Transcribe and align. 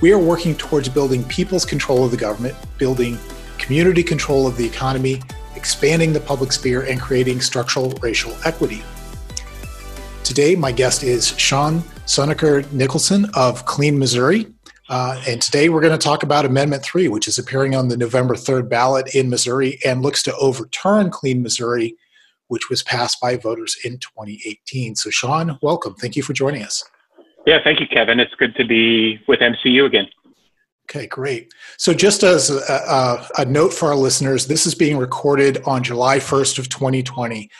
We 0.00 0.12
are 0.12 0.18
working 0.18 0.54
towards 0.54 0.88
building 0.88 1.24
people's 1.24 1.64
control 1.64 2.04
of 2.04 2.12
the 2.12 2.16
government, 2.16 2.54
building 2.78 3.18
community 3.58 4.04
control 4.04 4.46
of 4.46 4.56
the 4.56 4.64
economy, 4.64 5.20
expanding 5.56 6.12
the 6.12 6.20
public 6.20 6.52
sphere, 6.52 6.82
and 6.82 7.00
creating 7.00 7.40
structural 7.40 7.90
racial 8.00 8.32
equity. 8.44 8.80
Today, 10.22 10.54
my 10.54 10.70
guest 10.70 11.02
is 11.02 11.36
Sean 11.36 11.80
Soendker 12.06 12.70
Nicholson 12.70 13.26
of 13.34 13.64
Clean 13.64 13.98
Missouri. 13.98 14.46
Uh, 14.88 15.20
and 15.26 15.42
today 15.42 15.68
we're 15.68 15.80
going 15.80 15.98
to 15.98 15.98
talk 15.98 16.22
about 16.22 16.44
Amendment 16.44 16.84
3, 16.84 17.08
which 17.08 17.26
is 17.26 17.36
appearing 17.36 17.74
on 17.74 17.88
the 17.88 17.96
November 17.96 18.36
3rd 18.36 18.68
ballot 18.68 19.16
in 19.16 19.28
Missouri 19.28 19.80
and 19.84 20.02
looks 20.02 20.22
to 20.22 20.36
overturn 20.36 21.10
Clean 21.10 21.42
Missouri, 21.42 21.96
which 22.46 22.70
was 22.70 22.84
passed 22.84 23.20
by 23.20 23.36
voters 23.36 23.76
in 23.84 23.98
2018. 23.98 24.94
So, 24.94 25.10
Sean, 25.10 25.58
welcome. 25.60 25.94
Thank 25.96 26.14
you 26.14 26.22
for 26.22 26.34
joining 26.34 26.62
us. 26.62 26.84
Yeah, 27.46 27.58
thank 27.64 27.80
you, 27.80 27.86
Kevin. 27.86 28.20
It's 28.20 28.34
good 28.34 28.54
to 28.56 28.64
be 28.64 29.20
with 29.26 29.40
MCU 29.40 29.86
again. 29.86 30.08
Okay, 30.90 31.06
great. 31.06 31.52
So, 31.76 31.92
just 31.92 32.22
as 32.22 32.48
a, 32.48 32.72
a, 32.72 33.42
a, 33.42 33.44
note 33.44 33.74
for 33.74 33.88
our 33.88 33.96
listeners, 33.96 34.46
this 34.46 34.66
is 34.66 34.74
being 34.74 34.96
recorded 34.96 35.62
on 35.66 35.82
July 35.82 36.18
1st 36.18 36.58
of 36.58 36.70
2020. 36.70 37.50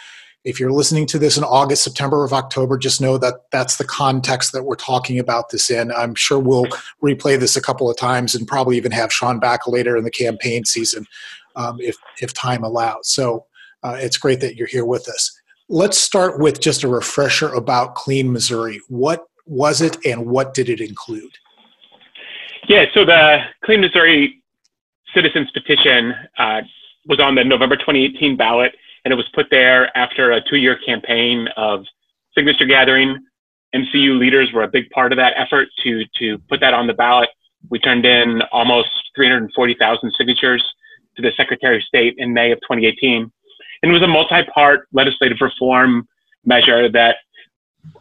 If 0.44 0.58
you're 0.58 0.72
listening 0.72 1.04
to 1.08 1.18
this 1.18 1.36
in 1.36 1.44
August, 1.44 1.84
September, 1.84 2.24
or 2.24 2.32
October, 2.32 2.78
just 2.78 3.02
know 3.02 3.18
that 3.18 3.34
that's 3.52 3.76
the 3.76 3.84
context 3.84 4.52
that 4.52 4.62
we're 4.62 4.76
talking 4.76 5.18
about 5.18 5.50
this 5.50 5.68
in. 5.68 5.92
I'm 5.92 6.14
sure 6.14 6.38
we'll 6.38 6.68
replay 7.04 7.38
this 7.38 7.54
a 7.54 7.60
couple 7.60 7.90
of 7.90 7.98
times 7.98 8.34
and 8.34 8.48
probably 8.48 8.78
even 8.78 8.92
have 8.92 9.12
Sean 9.12 9.38
back 9.38 9.66
later 9.66 9.94
in 9.98 10.04
the 10.04 10.10
campaign 10.10 10.64
season 10.64 11.04
um, 11.54 11.78
if 11.80 11.96
if 12.22 12.32
time 12.32 12.64
allows. 12.64 13.10
So, 13.10 13.44
uh, 13.82 13.98
it's 14.00 14.16
great 14.16 14.40
that 14.40 14.56
you're 14.56 14.68
here 14.68 14.86
with 14.86 15.06
us. 15.06 15.38
Let's 15.68 15.98
start 15.98 16.40
with 16.40 16.60
just 16.60 16.82
a 16.82 16.88
refresher 16.88 17.52
about 17.52 17.94
Clean 17.94 18.32
Missouri. 18.32 18.80
What 18.88 19.27
was 19.48 19.80
it 19.80 19.96
and 20.04 20.26
what 20.26 20.54
did 20.54 20.68
it 20.68 20.80
include? 20.80 21.32
Yeah, 22.68 22.84
so 22.92 23.04
the 23.04 23.38
Clean 23.64 23.80
Missouri 23.80 24.42
Citizens 25.14 25.50
Petition 25.52 26.14
uh, 26.38 26.60
was 27.06 27.18
on 27.18 27.34
the 27.34 27.42
November 27.42 27.76
2018 27.76 28.36
ballot, 28.36 28.72
and 29.04 29.12
it 29.12 29.16
was 29.16 29.26
put 29.34 29.46
there 29.50 29.96
after 29.96 30.32
a 30.32 30.40
two 30.48 30.56
year 30.56 30.78
campaign 30.84 31.48
of 31.56 31.84
signature 32.34 32.66
gathering. 32.66 33.16
MCU 33.74 34.18
leaders 34.18 34.52
were 34.52 34.62
a 34.62 34.68
big 34.68 34.88
part 34.90 35.12
of 35.12 35.16
that 35.16 35.34
effort 35.36 35.68
to, 35.82 36.04
to 36.18 36.38
put 36.48 36.60
that 36.60 36.74
on 36.74 36.86
the 36.86 36.94
ballot. 36.94 37.28
We 37.70 37.78
turned 37.78 38.04
in 38.04 38.42
almost 38.52 38.88
340,000 39.16 40.12
signatures 40.16 40.64
to 41.16 41.22
the 41.22 41.32
Secretary 41.36 41.76
of 41.76 41.82
State 41.82 42.14
in 42.18 42.32
May 42.32 42.52
of 42.52 42.58
2018. 42.60 43.30
And 43.82 43.90
it 43.90 43.92
was 43.92 44.02
a 44.02 44.06
multi 44.06 44.42
part 44.54 44.88
legislative 44.92 45.38
reform 45.40 46.06
measure 46.44 46.90
that 46.90 47.16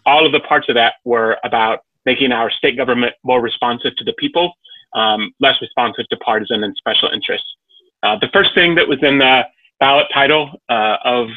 all 0.06 0.26
of 0.26 0.32
the 0.32 0.40
parts 0.42 0.68
of 0.70 0.76
that 0.76 0.96
were 1.04 1.38
about 1.44 1.80
making 2.06 2.32
our 2.32 2.50
state 2.50 2.78
government 2.78 3.14
more 3.24 3.42
responsive 3.42 3.96
to 3.98 4.04
the 4.04 4.14
people, 4.14 4.54
um, 4.96 5.32
less 5.40 5.56
responsive 5.62 6.08
to 6.10 6.18
partisan 6.18 6.64
and 6.64 6.76
special 6.78 7.10
interests. 7.10 7.48
Uh, 8.04 8.18
the 8.22 8.30
first 8.32 8.54
thing 8.56 8.76
that 8.76 8.88
was 8.88 9.00
in 9.02 9.18
the 9.18 9.42
ballot 9.80 10.08
title 10.14 10.50
uh, 10.70 10.98
of, 11.04 11.28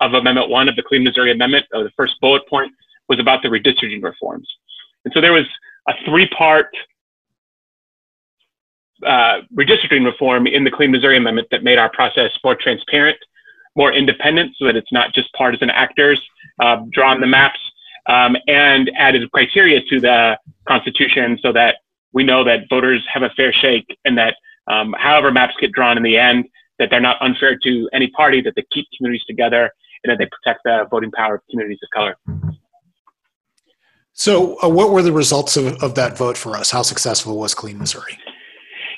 of 0.00 0.14
Amendment 0.14 0.50
1 0.50 0.68
of 0.68 0.76
the 0.76 0.82
Clean 0.82 1.02
Missouri 1.02 1.32
Amendment, 1.32 1.64
or 1.72 1.84
the 1.84 1.90
first 1.96 2.14
bullet 2.20 2.46
point, 2.48 2.72
was 3.08 3.18
about 3.18 3.42
the 3.42 3.48
redistricting 3.48 4.02
reforms. 4.02 4.48
And 5.04 5.12
so 5.14 5.20
there 5.20 5.32
was 5.32 5.46
a 5.88 5.92
three 6.04 6.28
part 6.28 6.68
uh, 9.06 9.40
redistricting 9.56 10.04
reform 10.04 10.46
in 10.46 10.64
the 10.64 10.70
Clean 10.70 10.90
Missouri 10.90 11.16
Amendment 11.16 11.48
that 11.50 11.64
made 11.64 11.78
our 11.78 11.90
process 11.90 12.30
more 12.44 12.54
transparent, 12.54 13.16
more 13.74 13.92
independent, 13.92 14.54
so 14.58 14.66
that 14.66 14.76
it's 14.76 14.92
not 14.92 15.14
just 15.14 15.32
partisan 15.32 15.70
actors 15.70 16.20
uh, 16.60 16.82
drawing 16.92 17.20
the 17.20 17.26
maps, 17.26 17.58
um, 18.06 18.36
and 18.46 18.90
added 18.96 19.30
criteria 19.32 19.80
to 19.88 20.00
the 20.00 20.38
Constitution 20.66 21.38
so 21.42 21.52
that 21.52 21.76
we 22.12 22.24
know 22.24 22.44
that 22.44 22.60
voters 22.68 23.04
have 23.12 23.22
a 23.22 23.30
fair 23.30 23.52
shake 23.52 23.86
and 24.04 24.16
that 24.18 24.34
um, 24.66 24.94
however 24.98 25.30
maps 25.30 25.54
get 25.60 25.72
drawn 25.72 25.96
in 25.96 26.02
the 26.02 26.16
end, 26.16 26.46
that 26.78 26.88
they're 26.90 27.00
not 27.00 27.16
unfair 27.20 27.58
to 27.62 27.88
any 27.92 28.08
party, 28.08 28.40
that 28.40 28.54
they 28.56 28.64
keep 28.72 28.86
communities 28.96 29.24
together, 29.26 29.70
and 30.02 30.10
that 30.10 30.18
they 30.18 30.26
protect 30.26 30.60
the 30.64 30.86
voting 30.90 31.10
power 31.10 31.36
of 31.36 31.40
communities 31.50 31.78
of 31.82 31.88
color. 31.90 32.16
So, 34.12 34.56
uh, 34.62 34.68
what 34.68 34.90
were 34.90 35.02
the 35.02 35.12
results 35.12 35.56
of, 35.56 35.82
of 35.82 35.94
that 35.94 36.16
vote 36.16 36.36
for 36.36 36.56
us? 36.56 36.70
How 36.70 36.82
successful 36.82 37.38
was 37.38 37.54
Clean 37.54 37.78
Missouri? 37.78 38.18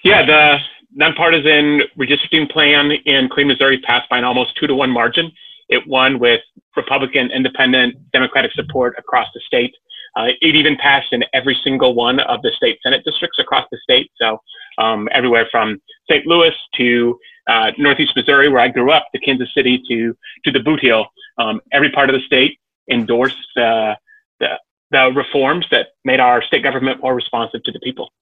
Yeah, 0.04 0.26
the 0.26 0.58
nonpartisan 0.94 1.82
redistricting 1.98 2.50
plan 2.50 2.92
in 3.04 3.28
Clean 3.28 3.46
Missouri 3.46 3.80
passed 3.80 4.08
by 4.08 4.18
an 4.18 4.24
almost 4.24 4.56
two 4.58 4.66
to 4.66 4.74
one 4.74 4.90
margin. 4.90 5.30
It 5.72 5.86
won 5.86 6.18
with 6.18 6.42
Republican, 6.76 7.30
Independent, 7.30 7.94
Democratic 8.12 8.52
support 8.52 8.94
across 8.98 9.28
the 9.34 9.40
state. 9.46 9.74
Uh, 10.16 10.26
it 10.42 10.54
even 10.54 10.76
passed 10.76 11.12
in 11.12 11.24
every 11.32 11.58
single 11.64 11.94
one 11.94 12.20
of 12.20 12.42
the 12.42 12.52
state 12.54 12.78
Senate 12.82 13.02
districts 13.06 13.38
across 13.38 13.66
the 13.72 13.78
state. 13.82 14.10
So 14.20 14.38
um, 14.76 15.08
everywhere 15.12 15.48
from 15.50 15.80
St. 16.10 16.26
Louis 16.26 16.52
to 16.76 17.18
uh, 17.48 17.72
Northeast 17.78 18.12
Missouri, 18.14 18.50
where 18.50 18.60
I 18.60 18.68
grew 18.68 18.90
up, 18.92 19.06
to 19.14 19.20
Kansas 19.20 19.48
City 19.54 19.82
to 19.88 20.14
to 20.44 20.52
the 20.52 20.60
Boot 20.60 20.80
Heel, 20.80 21.06
um, 21.38 21.60
every 21.72 21.90
part 21.90 22.10
of 22.10 22.14
the 22.14 22.24
state 22.26 22.58
endorsed 22.90 23.56
uh, 23.56 23.94
the 24.38 24.58
the 24.90 25.10
reforms 25.14 25.66
that 25.70 25.88
made 26.04 26.20
our 26.20 26.42
state 26.42 26.62
government 26.62 27.00
more 27.02 27.14
responsive 27.14 27.62
to 27.62 27.72
the 27.72 27.80
people. 27.80 28.12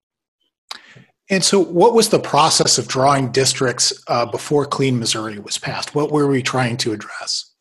And 1.30 1.44
so, 1.44 1.62
what 1.62 1.94
was 1.94 2.08
the 2.08 2.18
process 2.18 2.76
of 2.76 2.88
drawing 2.88 3.30
districts 3.30 3.92
uh, 4.08 4.26
before 4.26 4.66
Clean 4.66 4.98
Missouri 4.98 5.38
was 5.38 5.58
passed? 5.58 5.94
What 5.94 6.10
were 6.10 6.26
we 6.26 6.42
trying 6.42 6.76
to 6.78 6.92
address? 6.92 7.52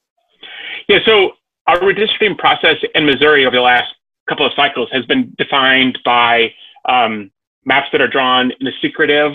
Yeah, 0.88 1.00
so 1.06 1.34
our 1.68 1.78
redistricting 1.80 2.36
process 2.36 2.78
in 2.96 3.06
Missouri 3.06 3.46
over 3.46 3.56
the 3.56 3.62
last 3.62 3.94
couple 4.28 4.46
of 4.46 4.54
cycles 4.56 4.90
has 4.92 5.06
been 5.06 5.36
defined 5.38 6.00
by 6.04 6.52
um, 6.86 7.30
maps 7.66 7.90
that 7.92 8.02
are 8.02 8.08
drawn 8.08 8.52
in 8.60 8.68
a 8.68 8.72
secretive 8.82 9.34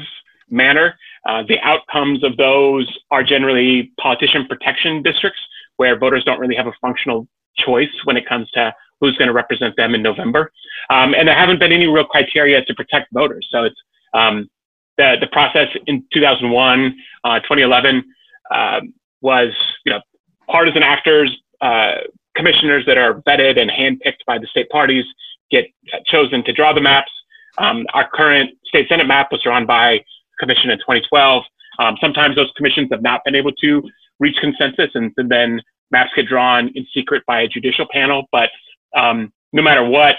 manner. 0.50 0.98
Uh, 1.28 1.44
the 1.46 1.60
outcomes 1.60 2.24
of 2.24 2.36
those 2.36 2.92
are 3.12 3.22
generally 3.22 3.92
politician 4.00 4.46
protection 4.48 5.00
districts 5.02 5.40
where 5.76 5.96
voters 5.96 6.24
don't 6.24 6.40
really 6.40 6.56
have 6.56 6.66
a 6.66 6.72
functional 6.80 7.28
choice 7.56 7.88
when 8.02 8.16
it 8.16 8.28
comes 8.28 8.50
to 8.50 8.74
who's 9.00 9.16
going 9.16 9.28
to 9.28 9.32
represent 9.32 9.76
them 9.76 9.94
in 9.94 10.02
November. 10.02 10.50
Um, 10.90 11.14
and 11.14 11.28
there 11.28 11.34
haven't 11.36 11.60
been 11.60 11.72
any 11.72 11.86
real 11.86 12.04
criteria 12.04 12.64
to 12.64 12.74
protect 12.74 13.12
voters. 13.12 13.46
So 13.50 13.64
it's 13.64 13.80
um, 14.14 14.48
the, 14.97 15.16
the 15.20 15.26
process 15.28 15.69
in 15.86 16.04
2001, 16.12 16.97
uh, 17.25 17.41
2011 17.41 18.04
uh, 18.50 18.80
was, 19.20 19.52
you 19.84 19.92
know, 19.92 20.00
partisan 20.48 20.82
actors, 20.82 21.36
uh, 21.60 21.94
commissioners 22.36 22.84
that 22.86 22.98
are 22.98 23.20
vetted 23.22 23.58
and 23.58 23.70
handpicked 23.70 24.25
by 24.26 24.38
the 24.38 24.47
state 24.47 24.69
parties 24.70 25.04
get 25.50 25.66
chosen 26.06 26.44
to 26.44 26.52
draw 26.52 26.72
the 26.72 26.80
maps. 26.80 27.10
Um, 27.58 27.86
our 27.94 28.08
current 28.08 28.50
state 28.64 28.88
senate 28.88 29.06
map 29.06 29.28
was 29.30 29.42
drawn 29.42 29.66
by 29.66 30.04
commission 30.38 30.70
in 30.70 30.78
2012. 30.78 31.44
Um, 31.78 31.96
sometimes 32.00 32.36
those 32.36 32.50
commissions 32.56 32.88
have 32.92 33.02
not 33.02 33.22
been 33.25 33.34
able 33.34 33.52
to 33.52 33.82
reach 34.20 34.36
consensus, 34.41 34.91
and, 34.94 35.12
and, 35.16 35.28
then 35.28 35.60
maps 35.91 36.10
get 36.14 36.26
drawn 36.26 36.69
in 36.75 36.86
secret 36.94 37.22
by 37.26 37.42
a 37.42 37.48
judicial 37.48 37.86
panel. 37.91 38.28
But 38.32 38.50
um, 38.96 39.32
no 39.52 39.62
matter 39.62 39.84
what, 39.84 40.16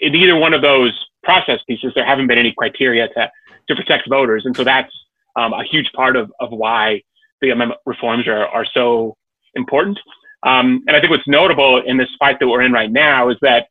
in 0.00 0.14
either 0.14 0.36
one 0.36 0.54
of 0.54 0.62
those 0.62 0.92
process 1.22 1.60
pieces, 1.68 1.92
there 1.94 2.06
haven't 2.06 2.26
been 2.26 2.38
any 2.38 2.54
criteria 2.56 3.08
to 3.08 3.30
to 3.68 3.76
protect 3.76 4.08
voters, 4.08 4.44
and 4.46 4.56
so 4.56 4.64
that's 4.64 4.92
um, 5.36 5.52
a 5.52 5.64
huge 5.64 5.90
part 5.92 6.16
of 6.16 6.32
of 6.40 6.50
why 6.50 7.02
the 7.40 7.50
amendment 7.50 7.80
reforms 7.86 8.26
are 8.26 8.46
are 8.46 8.66
so 8.72 9.16
important. 9.54 9.98
Um, 10.44 10.84
and 10.86 10.96
I 10.96 11.00
think 11.00 11.10
what's 11.10 11.26
notable 11.26 11.82
in 11.84 11.96
this 11.96 12.08
fight 12.18 12.38
that 12.38 12.48
we're 12.48 12.62
in 12.62 12.72
right 12.72 12.90
now 12.90 13.28
is 13.28 13.36
that 13.42 13.66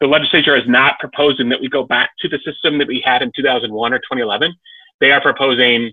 the 0.00 0.06
legislature 0.06 0.56
is 0.56 0.66
not 0.66 0.98
proposing 0.98 1.48
that 1.50 1.60
we 1.60 1.68
go 1.68 1.84
back 1.84 2.10
to 2.20 2.28
the 2.28 2.38
system 2.44 2.78
that 2.78 2.88
we 2.88 3.02
had 3.04 3.22
in 3.22 3.30
2001 3.34 3.92
or 3.92 3.98
2011. 3.98 4.54
They 5.00 5.12
are 5.12 5.20
proposing 5.20 5.92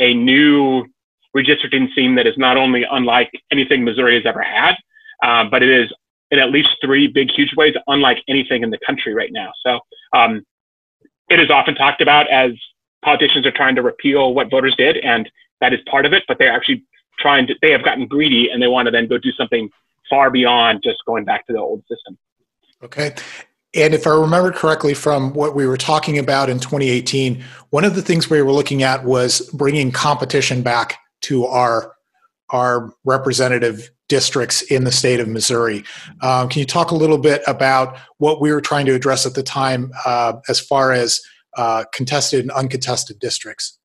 a 0.00 0.14
new 0.14 0.84
redistricting 1.36 1.90
scheme 1.92 2.14
that 2.14 2.26
is 2.26 2.36
not 2.36 2.56
only 2.56 2.84
unlike 2.90 3.30
anything 3.50 3.84
Missouri 3.84 4.14
has 4.14 4.26
ever 4.26 4.42
had, 4.42 4.74
uh, 5.22 5.44
but 5.50 5.62
it 5.62 5.68
is 5.70 5.92
in 6.34 6.40
at 6.40 6.50
least 6.50 6.70
three 6.84 7.06
big, 7.06 7.30
huge 7.30 7.54
ways 7.56 7.74
unlike 7.86 8.18
anything 8.28 8.62
in 8.62 8.70
the 8.70 8.78
country 8.84 9.14
right 9.14 9.30
now. 9.32 9.52
So 9.64 9.78
um, 10.12 10.44
it 11.30 11.38
is 11.38 11.48
often 11.48 11.76
talked 11.76 12.00
about 12.00 12.28
as 12.28 12.50
politicians 13.04 13.46
are 13.46 13.52
trying 13.52 13.76
to 13.76 13.82
repeal 13.82 14.34
what 14.34 14.50
voters 14.50 14.74
did, 14.76 14.96
and 14.98 15.30
that 15.60 15.72
is 15.72 15.80
part 15.88 16.04
of 16.04 16.12
it, 16.12 16.24
but 16.26 16.38
they're 16.38 16.52
actually 16.52 16.84
trying 17.20 17.46
to, 17.46 17.54
they 17.62 17.70
have 17.70 17.84
gotten 17.84 18.06
greedy 18.08 18.50
and 18.50 18.60
they 18.60 18.66
want 18.66 18.86
to 18.86 18.90
then 18.90 19.06
go 19.06 19.16
do 19.16 19.30
something 19.32 19.70
far 20.10 20.30
beyond 20.30 20.82
just 20.82 20.98
going 21.06 21.24
back 21.24 21.46
to 21.46 21.52
the 21.52 21.58
old 21.58 21.82
system. 21.88 22.18
Okay. 22.82 23.14
And 23.74 23.94
if 23.94 24.06
I 24.06 24.10
remember 24.10 24.50
correctly 24.50 24.92
from 24.92 25.32
what 25.34 25.54
we 25.54 25.66
were 25.66 25.76
talking 25.76 26.18
about 26.18 26.50
in 26.50 26.58
2018, 26.58 27.42
one 27.70 27.84
of 27.84 27.94
the 27.94 28.02
things 28.02 28.28
we 28.28 28.42
were 28.42 28.52
looking 28.52 28.82
at 28.82 29.04
was 29.04 29.48
bringing 29.50 29.92
competition 29.92 30.62
back 30.62 30.98
to 31.22 31.46
our 31.46 31.94
our 32.50 32.92
representative 33.04 33.90
districts 34.08 34.62
in 34.62 34.84
the 34.84 34.92
state 34.92 35.20
of 35.20 35.28
Missouri. 35.28 35.84
Um, 36.20 36.48
can 36.48 36.60
you 36.60 36.66
talk 36.66 36.90
a 36.90 36.94
little 36.94 37.18
bit 37.18 37.42
about 37.46 37.98
what 38.18 38.40
we 38.40 38.52
were 38.52 38.60
trying 38.60 38.86
to 38.86 38.94
address 38.94 39.26
at 39.26 39.34
the 39.34 39.42
time 39.42 39.92
uh, 40.04 40.34
as 40.48 40.60
far 40.60 40.92
as 40.92 41.20
uh, 41.56 41.84
contested 41.92 42.40
and 42.40 42.50
uncontested 42.50 43.18
districts? 43.18 43.78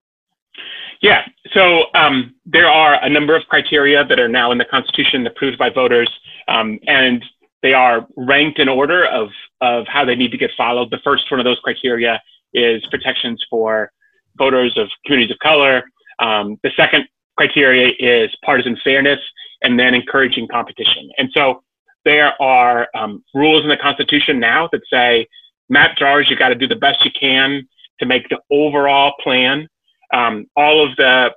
Yeah, 1.01 1.23
so 1.53 1.83
um, 1.95 2.35
there 2.45 2.67
are 2.67 3.01
a 3.01 3.09
number 3.09 3.35
of 3.35 3.43
criteria 3.47 4.03
that 4.03 4.19
are 4.19 4.27
now 4.27 4.51
in 4.51 4.57
the 4.57 4.65
Constitution 4.65 5.25
approved 5.25 5.57
by 5.57 5.69
voters, 5.69 6.09
um, 6.49 6.77
and 6.87 7.23
they 7.61 7.73
are 7.73 8.05
ranked 8.17 8.59
in 8.59 8.67
order 8.67 9.05
of, 9.05 9.29
of 9.61 9.85
how 9.87 10.03
they 10.03 10.15
need 10.15 10.31
to 10.31 10.37
get 10.37 10.51
followed. 10.57 10.91
The 10.91 10.99
first 11.03 11.31
one 11.31 11.39
of 11.39 11.45
those 11.45 11.59
criteria 11.63 12.21
is 12.53 12.85
protections 12.89 13.43
for 13.49 13.91
voters 14.37 14.77
of 14.77 14.89
communities 15.05 15.31
of 15.33 15.39
color. 15.39 15.83
Um, 16.19 16.59
the 16.63 16.71
second 16.75 17.07
criteria 17.37 17.93
is 17.99 18.35
partisan 18.43 18.77
fairness, 18.83 19.19
and 19.61 19.79
then 19.79 19.93
encouraging 19.93 20.47
competition. 20.47 21.09
And 21.17 21.29
so 21.33 21.63
there 22.05 22.41
are 22.41 22.87
um, 22.95 23.23
rules 23.33 23.63
in 23.63 23.69
the 23.69 23.77
Constitution 23.77 24.39
now 24.39 24.69
that 24.71 24.81
say 24.91 25.27
map 25.69 25.97
drawers, 25.97 26.29
you 26.29 26.35
got 26.35 26.49
to 26.49 26.55
do 26.55 26.67
the 26.67 26.75
best 26.75 27.03
you 27.05 27.11
can 27.19 27.67
to 27.99 28.05
make 28.05 28.27
the 28.29 28.39
overall 28.49 29.13
plan, 29.21 29.67
um, 30.13 30.45
all 30.55 30.85
of 30.85 30.95
the 30.97 31.31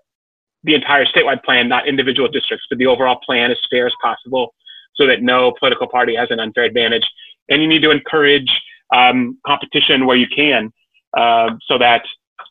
the 0.64 0.74
entire 0.74 1.04
statewide 1.04 1.42
plan, 1.42 1.68
not 1.68 1.88
individual 1.88 2.28
districts, 2.28 2.64
but 2.70 2.78
the 2.78 2.86
overall 2.86 3.18
plan 3.26 3.50
as 3.50 3.58
fair 3.68 3.84
as 3.84 3.92
possible, 4.00 4.54
so 4.94 5.06
that 5.08 5.20
no 5.20 5.52
political 5.58 5.88
party 5.88 6.14
has 6.14 6.28
an 6.30 6.38
unfair 6.38 6.62
advantage. 6.62 7.04
And 7.48 7.60
you 7.60 7.66
need 7.66 7.82
to 7.82 7.90
encourage 7.90 8.48
um, 8.94 9.38
competition 9.44 10.06
where 10.06 10.16
you 10.16 10.28
can, 10.28 10.72
uh, 11.16 11.50
so 11.66 11.78
that 11.78 12.04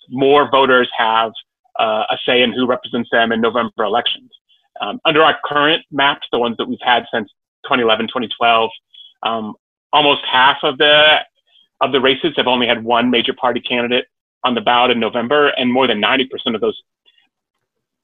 more 0.09 0.51
voters 0.51 0.89
have 0.97 1.31
uh, 1.79 2.03
a 2.09 2.17
say 2.25 2.41
in 2.41 2.51
who 2.51 2.67
represents 2.67 3.09
them 3.13 3.31
in 3.31 3.39
November 3.39 3.85
elections. 3.85 4.29
Um, 4.79 4.99
under 5.05 5.21
our 5.21 5.37
current 5.43 5.83
maps, 5.91 6.27
the 6.31 6.39
ones 6.39 6.55
that 6.57 6.67
we've 6.67 6.79
had 6.81 7.05
since 7.13 7.29
2011, 7.65 8.07
2012, 8.07 8.69
um, 9.23 9.53
almost 9.93 10.21
half 10.29 10.57
of 10.63 10.77
the 10.77 11.17
of 11.81 11.91
the 11.91 11.99
races 11.99 12.33
have 12.37 12.47
only 12.47 12.67
had 12.67 12.83
one 12.83 13.09
major 13.09 13.33
party 13.33 13.59
candidate 13.59 14.05
on 14.43 14.55
the 14.55 14.61
ballot 14.61 14.91
in 14.91 14.99
November, 14.99 15.49
and 15.49 15.71
more 15.71 15.87
than 15.87 16.01
90% 16.01 16.27
of 16.53 16.61
those 16.61 16.79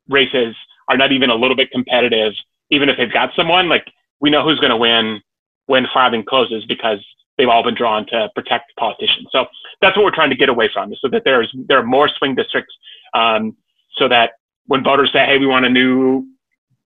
races 0.10 0.56
are 0.88 0.98
not 0.98 1.12
even 1.12 1.30
a 1.30 1.36
little 1.36 1.56
bit 1.56 1.70
competitive. 1.72 2.34
Even 2.70 2.90
if 2.90 2.98
they've 2.98 3.12
got 3.12 3.32
someone, 3.36 3.70
like 3.70 3.86
we 4.20 4.30
know 4.30 4.44
who's 4.44 4.60
going 4.60 4.72
to 4.72 4.78
win 4.78 5.22
when 5.68 5.86
filing 5.94 6.24
closes 6.24 6.66
because 6.66 7.00
they've 7.38 7.50
all 7.50 7.64
been 7.64 7.76
drawn 7.76 8.06
to 8.08 8.30
protect 8.36 8.76
politicians. 8.78 9.28
So 9.32 9.46
that's 9.82 9.96
what 9.96 10.04
we're 10.04 10.16
trying 10.16 10.32
to 10.32 10.36
get 10.36 10.50
away 10.50 10.70
from, 10.74 10.94
so 11.00 11.08
that 11.10 11.24
there's 11.24 11.54
there 11.68 11.78
are 11.78 11.86
more 11.86 12.10
swing 12.18 12.36
districts, 12.36 12.74
um, 13.14 13.56
so 13.98 14.08
that 14.08 14.32
when 14.66 14.84
voters 14.84 15.12
say, 15.14 15.26
"Hey, 15.26 15.38
we 15.38 15.46
want 15.46 15.66
a 15.66 15.70
new 15.70 16.26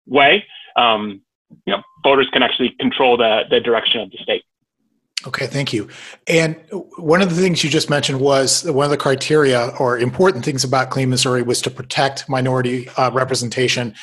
way, 0.08 0.46
um, 0.76 1.22
you 1.66 1.74
know, 1.74 1.82
voters 2.04 2.28
can 2.32 2.44
actually 2.44 2.76
control 2.80 3.18
the, 3.18 3.44
the 3.50 3.60
direction 3.60 4.02
of 4.02 4.12
the 4.12 4.18
state. 4.18 4.44
Okay, 5.28 5.46
thank 5.46 5.72
you. 5.72 5.88
And 6.28 6.56
one 6.98 7.22
of 7.22 7.30
the 7.30 7.40
things 7.40 7.64
you 7.64 7.70
just 7.70 7.92
mentioned 7.92 8.20
was 8.20 8.64
one 8.64 8.86
of 8.86 8.90
the 8.90 8.98
criteria 8.98 9.68
or 9.80 10.00
important 10.00 10.44
things 10.44 10.64
about 10.64 10.90
Clean 10.90 11.08
Missouri 11.08 11.44
was 11.44 11.62
to 11.62 11.70
protect 11.70 12.28
minority 12.28 12.90
uh, 12.98 13.12
representation 13.12 13.94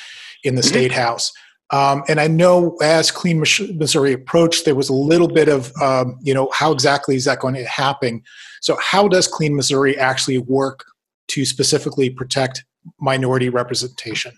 in 0.45 0.55
the 0.55 0.61
mm-hmm. 0.61 0.69
state 0.69 0.93
house. 0.93 1.33
Um, 1.71 2.03
and 2.09 2.21
I 2.21 2.29
know 2.29 2.77
as 2.83 3.11
Clean 3.11 3.39
Missouri 3.39 4.13
approached, 4.13 4.65
there 4.65 4.77
was 4.77 4.89
a 4.89 4.95
little 4.95 5.29
bit 5.29 5.49
of, 5.49 5.73
um, 5.83 6.19
you 6.23 6.33
know, 6.33 6.49
how 6.55 6.73
exactly 6.73 7.17
is 7.17 7.25
that 7.25 7.41
going 7.41 7.55
to 7.55 7.65
happen? 7.65 8.23
So, 8.63 8.79
how 8.81 9.07
does 9.07 9.27
Clean 9.27 9.55
Missouri 9.55 9.99
actually 9.99 10.39
work 10.39 10.85
to 11.29 11.45
specifically 11.45 12.09
protect 12.09 12.65
minority 13.01 13.51
representation? 13.51 14.33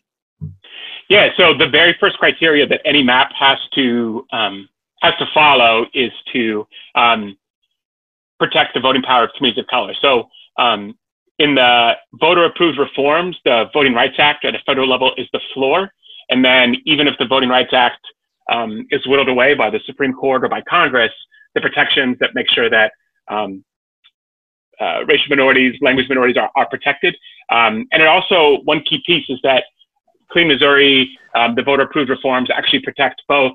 Yeah, 1.11 1.31
so 1.37 1.53
the 1.59 1.69
very 1.69 1.97
first 1.99 2.19
criteria 2.19 2.69
that 2.69 2.81
any 2.85 3.03
map 3.03 3.33
has 3.37 3.59
to 3.75 4.25
um, 4.33 4.69
has 5.03 5.13
to 5.19 5.27
follow 5.35 5.87
is 5.93 6.13
to 6.33 6.65
um, 6.95 7.37
protect 8.39 8.75
the 8.75 8.81
voting 8.81 9.03
power 9.03 9.25
of 9.25 9.31
communities 9.37 9.61
of 9.61 9.67
color. 9.67 9.93
So 10.01 10.29
um, 10.57 10.97
in 11.41 11.57
the 11.57 11.95
voter 12.21 12.45
approved 12.45 12.79
reforms, 12.79 13.37
the 13.45 13.65
Voting 13.73 13.93
Rights 13.93 14.17
Act 14.19 14.45
at 14.45 14.55
a 14.55 14.61
federal 14.65 14.89
level 14.89 15.13
is 15.17 15.27
the 15.33 15.41
floor. 15.53 15.91
And 16.29 16.45
then 16.45 16.77
even 16.87 17.09
if 17.09 17.15
the 17.19 17.27
Voting 17.27 17.49
Rights 17.49 17.73
Act 17.73 18.01
um, 18.53 18.87
is 18.91 19.05
whittled 19.09 19.29
away 19.29 19.55
by 19.55 19.69
the 19.69 19.81
Supreme 19.87 20.13
Court 20.13 20.45
or 20.45 20.49
by 20.49 20.61
Congress, 20.61 21.13
the 21.57 21.61
protections 21.61 22.19
that 22.21 22.37
make 22.37 22.49
sure 22.51 22.71
that 22.71 22.93
um, 23.29 23.65
uh, 24.81 25.05
racial 25.07 25.27
minorities, 25.29 25.75
language 25.81 26.09
minorities 26.09 26.37
are, 26.37 26.51
are 26.55 26.69
protected. 26.69 27.17
Um, 27.51 27.89
and 27.91 28.01
it 28.01 28.07
also, 28.07 28.61
one 28.63 28.83
key 28.83 29.03
piece 29.05 29.29
is 29.29 29.41
that 29.43 29.65
Clean 30.33 30.49
Missouri, 30.49 31.19
um, 31.35 31.55
the 31.55 31.63
voter 31.63 31.83
approved 31.83 32.11
reforms 32.11 32.49
actually 32.55 32.81
protect 32.81 33.23
both 33.29 33.53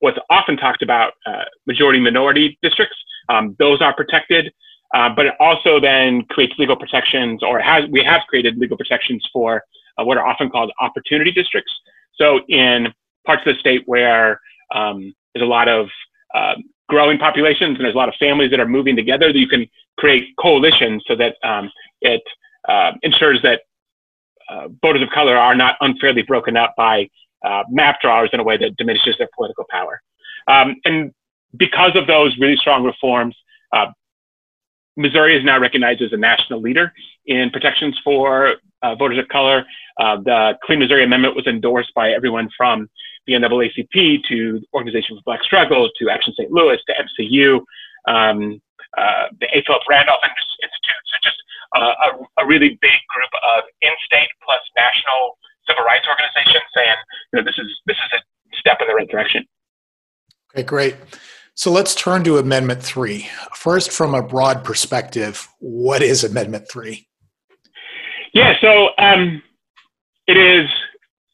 what's 0.00 0.18
often 0.30 0.56
talked 0.56 0.82
about 0.82 1.12
uh, 1.26 1.44
majority 1.66 2.00
minority 2.00 2.58
districts. 2.62 2.96
Um, 3.28 3.54
those 3.58 3.80
are 3.80 3.94
protected, 3.94 4.52
uh, 4.94 5.08
but 5.14 5.26
it 5.26 5.34
also 5.38 5.78
then 5.80 6.22
creates 6.30 6.54
legal 6.58 6.76
protections, 6.76 7.42
or 7.42 7.60
has 7.60 7.84
we 7.90 8.02
have 8.04 8.22
created 8.28 8.58
legal 8.58 8.76
protections 8.76 9.24
for 9.32 9.62
uh, 9.98 10.04
what 10.04 10.16
are 10.16 10.26
often 10.26 10.50
called 10.50 10.72
opportunity 10.80 11.30
districts. 11.30 11.72
So 12.16 12.40
in 12.48 12.88
parts 13.24 13.42
of 13.46 13.54
the 13.54 13.60
state 13.60 13.82
where 13.86 14.40
um, 14.74 15.14
there's 15.34 15.44
a 15.44 15.48
lot 15.48 15.68
of 15.68 15.88
um, 16.34 16.64
growing 16.88 17.18
populations 17.18 17.76
and 17.76 17.84
there's 17.84 17.94
a 17.94 17.98
lot 17.98 18.08
of 18.08 18.14
families 18.16 18.50
that 18.50 18.60
are 18.60 18.68
moving 18.68 18.96
together, 18.96 19.30
you 19.30 19.48
can 19.48 19.66
create 19.98 20.34
coalitions 20.38 21.02
so 21.06 21.14
that 21.16 21.36
um, 21.44 21.70
it 22.00 22.22
uh, 22.68 22.92
ensures 23.02 23.40
that 23.42 23.62
uh, 24.52 24.68
voters 24.82 25.02
of 25.02 25.08
color 25.10 25.36
are 25.36 25.54
not 25.54 25.76
unfairly 25.80 26.22
broken 26.22 26.56
up 26.56 26.74
by 26.76 27.08
uh, 27.44 27.62
map 27.70 28.00
drawers 28.00 28.30
in 28.32 28.40
a 28.40 28.42
way 28.42 28.56
that 28.56 28.76
diminishes 28.76 29.16
their 29.18 29.28
political 29.34 29.64
power. 29.70 30.00
Um, 30.46 30.76
and 30.84 31.12
because 31.56 31.92
of 31.94 32.06
those 32.06 32.36
really 32.38 32.56
strong 32.56 32.84
reforms, 32.84 33.36
uh, 33.72 33.86
Missouri 34.96 35.36
is 35.36 35.44
now 35.44 35.58
recognized 35.58 36.02
as 36.02 36.12
a 36.12 36.16
national 36.16 36.60
leader 36.60 36.92
in 37.26 37.50
protections 37.50 37.98
for 38.04 38.56
uh, 38.82 38.94
voters 38.94 39.18
of 39.18 39.28
color. 39.28 39.64
Uh, 39.98 40.16
the 40.16 40.58
Clean 40.64 40.78
Missouri 40.78 41.04
Amendment 41.04 41.34
was 41.34 41.46
endorsed 41.46 41.92
by 41.94 42.12
everyone 42.12 42.48
from 42.56 42.88
the 43.26 43.34
NAACP 43.34 44.24
to 44.28 44.60
Organization 44.74 45.16
for 45.16 45.22
Black 45.24 45.42
Struggle 45.44 45.88
to 45.98 46.10
Action 46.10 46.34
St. 46.36 46.50
Louis 46.50 46.78
to 46.86 46.94
MCU, 47.22 47.60
um, 48.12 48.60
uh, 48.98 49.32
the 49.40 49.46
A. 49.56 49.62
Philip 49.66 49.82
Randolph 49.88 50.20
Institute. 50.24 51.02
So 51.08 51.16
just 51.22 51.38
a, 51.74 52.42
a, 52.42 52.46
really 52.46 52.78
big 52.80 52.98
group 53.08 53.32
of 53.42 53.64
in-state 53.80 54.28
plus 54.44 54.60
national 54.76 55.38
civil 55.66 55.84
rights 55.84 56.06
organizations 56.08 56.64
saying, 56.76 56.96
you 57.32 57.40
know, 57.40 57.44
this 57.44 57.56
is 57.58 57.68
this 57.86 57.96
is 57.96 58.20
a 58.20 58.20
step 58.58 58.78
in 58.80 58.88
the 58.88 58.94
right 58.94 59.08
direction. 59.08 59.46
Okay, 60.54 60.62
great. 60.62 60.96
So 61.54 61.70
let's 61.70 61.94
turn 61.94 62.24
to 62.24 62.38
Amendment 62.38 62.82
Three 62.82 63.28
first. 63.54 63.92
From 63.92 64.14
a 64.14 64.22
broad 64.22 64.64
perspective, 64.64 65.48
what 65.58 66.02
is 66.02 66.24
Amendment 66.24 66.68
Three? 66.70 67.06
Yeah, 68.34 68.54
so 68.60 68.88
um, 68.98 69.42
it 70.26 70.36
is 70.36 70.68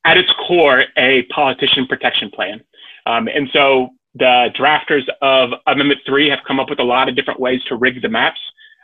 at 0.04 0.16
its 0.16 0.30
core 0.46 0.84
a 0.96 1.22
politician 1.24 1.86
protection 1.86 2.30
plan, 2.30 2.60
um, 3.06 3.28
and 3.28 3.48
so 3.52 3.90
the 4.14 4.50
drafters 4.58 5.04
of 5.22 5.50
Amendment 5.66 6.00
Three 6.06 6.28
have 6.28 6.40
come 6.46 6.58
up 6.60 6.70
with 6.70 6.80
a 6.80 6.84
lot 6.84 7.08
of 7.08 7.16
different 7.16 7.40
ways 7.40 7.62
to 7.64 7.76
rig 7.76 8.00
the 8.02 8.08
maps. 8.08 8.40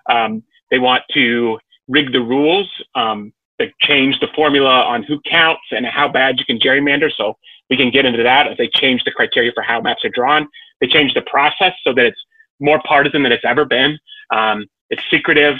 Um, 0.08 0.42
they 0.70 0.78
want 0.78 1.02
to 1.12 1.58
rig 1.88 2.12
the 2.12 2.20
rules, 2.20 2.68
um, 2.94 3.32
they 3.58 3.72
change 3.80 4.18
the 4.20 4.28
formula 4.34 4.82
on 4.82 5.02
who 5.02 5.20
counts 5.20 5.62
and 5.70 5.86
how 5.86 6.08
bad 6.08 6.38
you 6.38 6.44
can 6.44 6.58
gerrymander. 6.58 7.10
So 7.14 7.36
we 7.70 7.76
can 7.76 7.90
get 7.90 8.04
into 8.04 8.22
that 8.22 8.56
they 8.58 8.68
change 8.68 9.04
the 9.04 9.10
criteria 9.10 9.52
for 9.54 9.62
how 9.62 9.80
maps 9.80 10.04
are 10.04 10.10
drawn. 10.10 10.48
They 10.80 10.86
change 10.86 11.14
the 11.14 11.22
process 11.22 11.72
so 11.82 11.92
that 11.94 12.04
it's 12.04 12.20
more 12.60 12.80
partisan 12.86 13.22
than 13.22 13.32
it's 13.32 13.44
ever 13.44 13.64
been. 13.64 13.98
Um, 14.30 14.66
it's 14.90 15.02
secretive. 15.10 15.56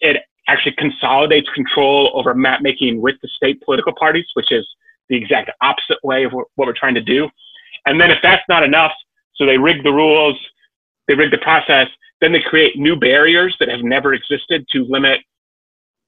It 0.00 0.22
actually 0.48 0.74
consolidates 0.76 1.48
control 1.54 2.10
over 2.14 2.34
map 2.34 2.60
making 2.62 3.00
with 3.00 3.16
the 3.22 3.28
state 3.28 3.60
political 3.62 3.94
parties, 3.94 4.26
which 4.34 4.52
is 4.52 4.66
the 5.08 5.16
exact 5.16 5.50
opposite 5.60 5.98
way 6.02 6.24
of 6.24 6.32
what 6.32 6.48
we're 6.56 6.72
trying 6.72 6.94
to 6.94 7.00
do. 7.02 7.28
And 7.86 8.00
then 8.00 8.10
if 8.10 8.18
that's 8.22 8.42
not 8.48 8.62
enough, 8.62 8.92
so 9.34 9.46
they 9.46 9.58
rig 9.58 9.82
the 9.82 9.92
rules, 9.92 10.38
they 11.08 11.14
rig 11.14 11.30
the 11.30 11.38
process, 11.38 11.88
then 12.20 12.32
they 12.32 12.40
create 12.40 12.76
new 12.76 12.96
barriers 12.96 13.56
that 13.60 13.68
have 13.68 13.82
never 13.82 14.14
existed 14.14 14.66
to 14.70 14.84
limit 14.88 15.20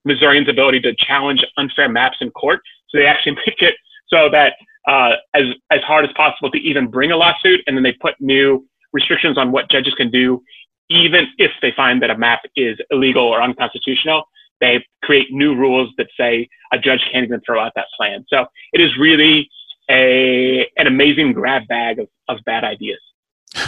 Missourians' 0.04 0.48
ability 0.48 0.80
to 0.80 0.94
challenge 0.98 1.44
unfair 1.58 1.88
maps 1.88 2.18
in 2.20 2.30
court. 2.30 2.60
So 2.88 2.98
they 2.98 3.06
actually 3.06 3.32
make 3.46 3.60
it 3.60 3.74
so 4.08 4.28
that 4.30 4.54
uh, 4.88 5.16
as 5.34 5.44
as 5.70 5.80
hard 5.82 6.04
as 6.04 6.12
possible 6.16 6.50
to 6.50 6.58
even 6.58 6.86
bring 6.86 7.10
a 7.10 7.16
lawsuit, 7.16 7.60
and 7.66 7.76
then 7.76 7.82
they 7.82 7.92
put 7.92 8.14
new 8.20 8.66
restrictions 8.92 9.36
on 9.36 9.50
what 9.52 9.68
judges 9.68 9.94
can 9.94 10.10
do, 10.10 10.42
even 10.88 11.26
if 11.38 11.50
they 11.60 11.72
find 11.72 12.00
that 12.02 12.10
a 12.10 12.16
map 12.16 12.42
is 12.54 12.78
illegal 12.90 13.24
or 13.24 13.42
unconstitutional. 13.42 14.24
They 14.60 14.82
create 15.02 15.30
new 15.32 15.54
rules 15.54 15.90
that 15.98 16.06
say 16.18 16.48
a 16.72 16.78
judge 16.78 17.00
can't 17.12 17.24
even 17.24 17.40
throw 17.44 17.60
out 17.60 17.72
that 17.76 17.88
plan. 17.96 18.24
So 18.28 18.46
it 18.72 18.80
is 18.80 18.96
really 18.96 19.50
a 19.90 20.68
an 20.76 20.86
amazing 20.86 21.32
grab 21.32 21.66
bag 21.68 21.98
of, 21.98 22.08
of 22.28 22.38
bad 22.44 22.64
ideas. 22.64 23.00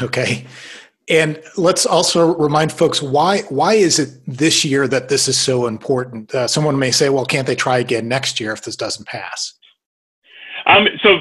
Okay. 0.03 0.45
And 1.11 1.41
let's 1.57 1.87
also 1.87 2.37
remind 2.37 2.71
folks 2.71 3.01
why 3.01 3.41
why 3.49 3.75
is 3.75 3.99
it 3.99 4.11
this 4.27 4.65
year 4.65 4.87
that 4.89 5.09
this 5.09 5.27
is 5.27 5.39
so 5.39 5.67
important? 5.67 6.35
Uh, 6.35 6.47
someone 6.47 6.79
may 6.79 6.91
say, 6.91 7.09
"Well, 7.09 7.25
can't 7.25 7.47
they 7.47 7.57
try 7.57 7.79
again 7.79 8.09
next 8.09 8.41
year 8.41 8.53
if 8.53 8.63
this 8.63 8.77
doesn't 8.77 9.07
pass?" 9.07 9.55
Um, 10.67 10.89
so 11.03 11.21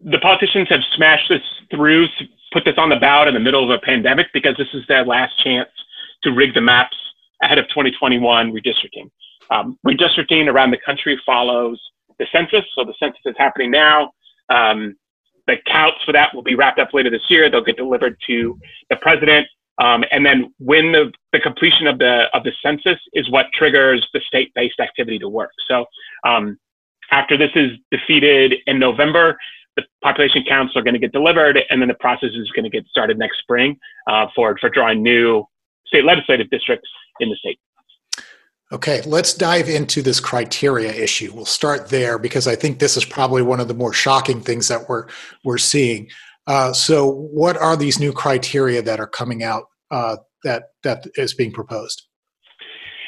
the 0.00 0.18
politicians 0.18 0.68
have 0.70 0.80
smashed 0.94 1.28
this 1.28 1.42
through, 1.70 2.06
put 2.52 2.64
this 2.64 2.76
on 2.78 2.88
the 2.88 2.96
ballot 2.96 3.28
in 3.28 3.34
the 3.34 3.40
middle 3.40 3.62
of 3.62 3.70
a 3.70 3.78
pandemic 3.84 4.28
because 4.32 4.56
this 4.56 4.68
is 4.72 4.82
their 4.88 5.04
last 5.04 5.34
chance 5.42 5.68
to 6.22 6.32
rig 6.32 6.54
the 6.54 6.60
maps 6.60 6.96
ahead 7.42 7.58
of 7.58 7.68
2021 7.68 8.52
redistricting. 8.52 9.10
Um, 9.50 9.78
redistricting 9.86 10.48
around 10.48 10.70
the 10.70 10.78
country 10.78 11.20
follows 11.26 11.80
the 12.18 12.26
census. 12.32 12.64
So 12.74 12.84
the 12.84 12.94
census 12.98 13.20
is 13.26 13.34
happening 13.38 13.70
now. 13.70 14.12
Um, 14.48 14.96
the 15.46 15.56
counts 15.66 15.98
for 16.04 16.12
that 16.12 16.34
will 16.34 16.42
be 16.42 16.54
wrapped 16.54 16.78
up 16.78 16.92
later 16.92 17.10
this 17.10 17.22
year. 17.28 17.48
They'll 17.50 17.64
get 17.64 17.76
delivered 17.76 18.16
to 18.26 18.58
the 18.90 18.96
president. 18.96 19.46
Um, 19.78 20.04
and 20.10 20.24
then 20.24 20.52
when 20.58 20.92
the, 20.92 21.12
the 21.32 21.40
completion 21.40 21.86
of 21.86 21.98
the 21.98 22.24
of 22.32 22.44
the 22.44 22.52
census 22.62 22.98
is 23.12 23.30
what 23.30 23.46
triggers 23.52 24.06
the 24.14 24.20
state-based 24.26 24.80
activity 24.80 25.18
to 25.18 25.28
work. 25.28 25.50
So 25.68 25.84
um, 26.26 26.58
after 27.10 27.36
this 27.36 27.50
is 27.54 27.72
defeated 27.90 28.54
in 28.66 28.78
November, 28.78 29.36
the 29.76 29.84
population 30.02 30.44
counts 30.48 30.74
are 30.76 30.82
going 30.82 30.94
to 30.94 31.00
get 31.00 31.12
delivered, 31.12 31.60
and 31.68 31.80
then 31.80 31.88
the 31.88 31.94
process 31.94 32.30
is 32.32 32.50
going 32.52 32.64
to 32.64 32.70
get 32.70 32.86
started 32.86 33.18
next 33.18 33.38
spring 33.40 33.78
uh, 34.10 34.26
for 34.34 34.56
for 34.58 34.70
drawing 34.70 35.02
new 35.02 35.44
state 35.86 36.04
legislative 36.04 36.48
districts 36.50 36.88
in 37.20 37.28
the 37.28 37.36
state. 37.36 37.58
Okay, 38.72 39.00
let's 39.02 39.32
dive 39.32 39.68
into 39.68 40.02
this 40.02 40.18
criteria 40.18 40.92
issue. 40.92 41.30
We'll 41.32 41.44
start 41.44 41.88
there 41.88 42.18
because 42.18 42.48
I 42.48 42.56
think 42.56 42.80
this 42.80 42.96
is 42.96 43.04
probably 43.04 43.42
one 43.42 43.60
of 43.60 43.68
the 43.68 43.74
more 43.74 43.92
shocking 43.92 44.40
things 44.40 44.66
that 44.68 44.88
we're 44.88 45.06
we're 45.44 45.58
seeing. 45.58 46.08
Uh, 46.48 46.72
so, 46.72 47.08
what 47.08 47.56
are 47.56 47.76
these 47.76 48.00
new 48.00 48.12
criteria 48.12 48.82
that 48.82 48.98
are 48.98 49.06
coming 49.06 49.44
out 49.44 49.64
uh, 49.92 50.16
that 50.42 50.70
that 50.82 51.06
is 51.14 51.32
being 51.32 51.52
proposed? 51.52 52.06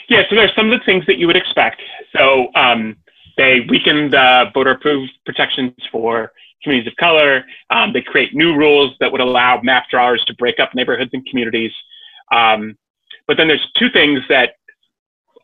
Yeah, 0.09 0.23
so 0.31 0.37
there's 0.37 0.55
some 0.55 0.71
of 0.71 0.79
the 0.79 0.85
things 0.85 1.05
that 1.07 1.19
you 1.19 1.27
would 1.27 1.37
expect. 1.37 1.83
So, 2.17 2.49
um, 2.55 2.97
they 3.37 3.61
weakened 3.69 4.13
the 4.13 4.51
voter-approved 4.55 5.13
protections 5.27 5.73
for 5.91 6.33
communities 6.63 6.93
of 6.93 6.97
color. 6.97 7.45
Um, 7.71 7.93
they 7.93 8.03
create 8.03 8.35
new 8.35 8.55
rules 8.57 8.95
that 9.01 9.11
would 9.11 9.21
allow 9.21 9.61
map 9.63 9.85
drawers 9.91 10.25
to 10.27 10.35
break 10.35 10.59
up 10.61 10.75
neighborhoods 10.75 11.11
and 11.13 11.25
communities. 11.27 11.73
Um, 12.33 12.77
but 13.27 13.37
then 13.37 13.47
there's 13.47 13.67
two 13.77 13.91
things 13.91 14.21
that 14.29 14.55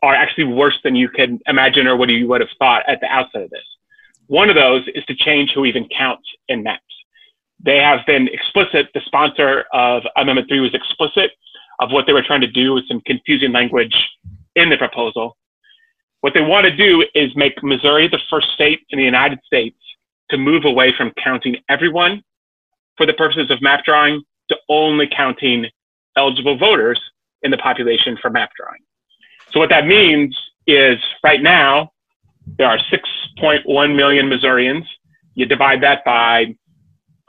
are 0.05 0.13
actually 0.13 0.43
worse 0.43 0.77
than 0.83 0.95
you 0.95 1.09
can 1.09 1.39
imagine 1.47 1.87
or 1.87 1.97
what 1.97 2.09
you 2.09 2.27
would 2.27 2.39
have 2.39 2.49
thought 2.59 2.83
at 2.87 3.01
the 3.01 3.07
outset 3.07 3.41
of 3.41 3.49
this. 3.49 3.65
One 4.27 4.49
of 4.49 4.55
those 4.55 4.87
is 4.93 5.03
to 5.05 5.15
change 5.15 5.51
who 5.53 5.65
even 5.65 5.89
counts 5.89 6.27
in 6.47 6.61
maps. 6.61 6.83
They 7.59 7.77
have 7.77 8.05
been 8.05 8.27
explicit, 8.27 8.89
the 8.93 9.01
sponsor 9.05 9.65
of 9.73 10.03
Amendment 10.15 10.47
3 10.47 10.59
was 10.59 10.75
explicit 10.75 11.31
of 11.79 11.91
what 11.91 12.05
they 12.05 12.13
were 12.13 12.21
trying 12.21 12.41
to 12.41 12.51
do 12.51 12.73
with 12.73 12.87
some 12.87 13.01
confusing 13.01 13.51
language 13.51 13.95
in 14.55 14.69
the 14.69 14.77
proposal. 14.77 15.37
What 16.21 16.35
they 16.35 16.41
want 16.41 16.65
to 16.65 16.75
do 16.75 17.03
is 17.15 17.35
make 17.35 17.63
Missouri 17.63 18.07
the 18.07 18.19
first 18.29 18.51
state 18.53 18.81
in 18.91 18.99
the 18.99 19.05
United 19.05 19.39
States 19.43 19.77
to 20.29 20.37
move 20.37 20.65
away 20.65 20.93
from 20.95 21.11
counting 21.23 21.57
everyone 21.67 22.23
for 22.95 23.07
the 23.07 23.13
purposes 23.13 23.49
of 23.49 23.59
map 23.61 23.83
drawing 23.83 24.21
to 24.49 24.57
only 24.69 25.07
counting 25.07 25.65
eligible 26.15 26.57
voters 26.57 27.01
in 27.41 27.49
the 27.49 27.57
population 27.57 28.17
for 28.21 28.29
map 28.29 28.51
drawing. 28.55 28.81
So 29.55 29.61
what 29.61 29.69
that 29.69 29.87
means 29.87 30.37
is 30.67 30.97
right 31.23 31.41
now, 31.41 31.93
there 32.57 32.67
are 32.67 32.77
6.1 32.91 33.95
million 33.95 34.27
Missourians. 34.27 34.83
You 35.35 35.45
divide 35.45 35.81
that 35.81 36.03
by 36.03 36.53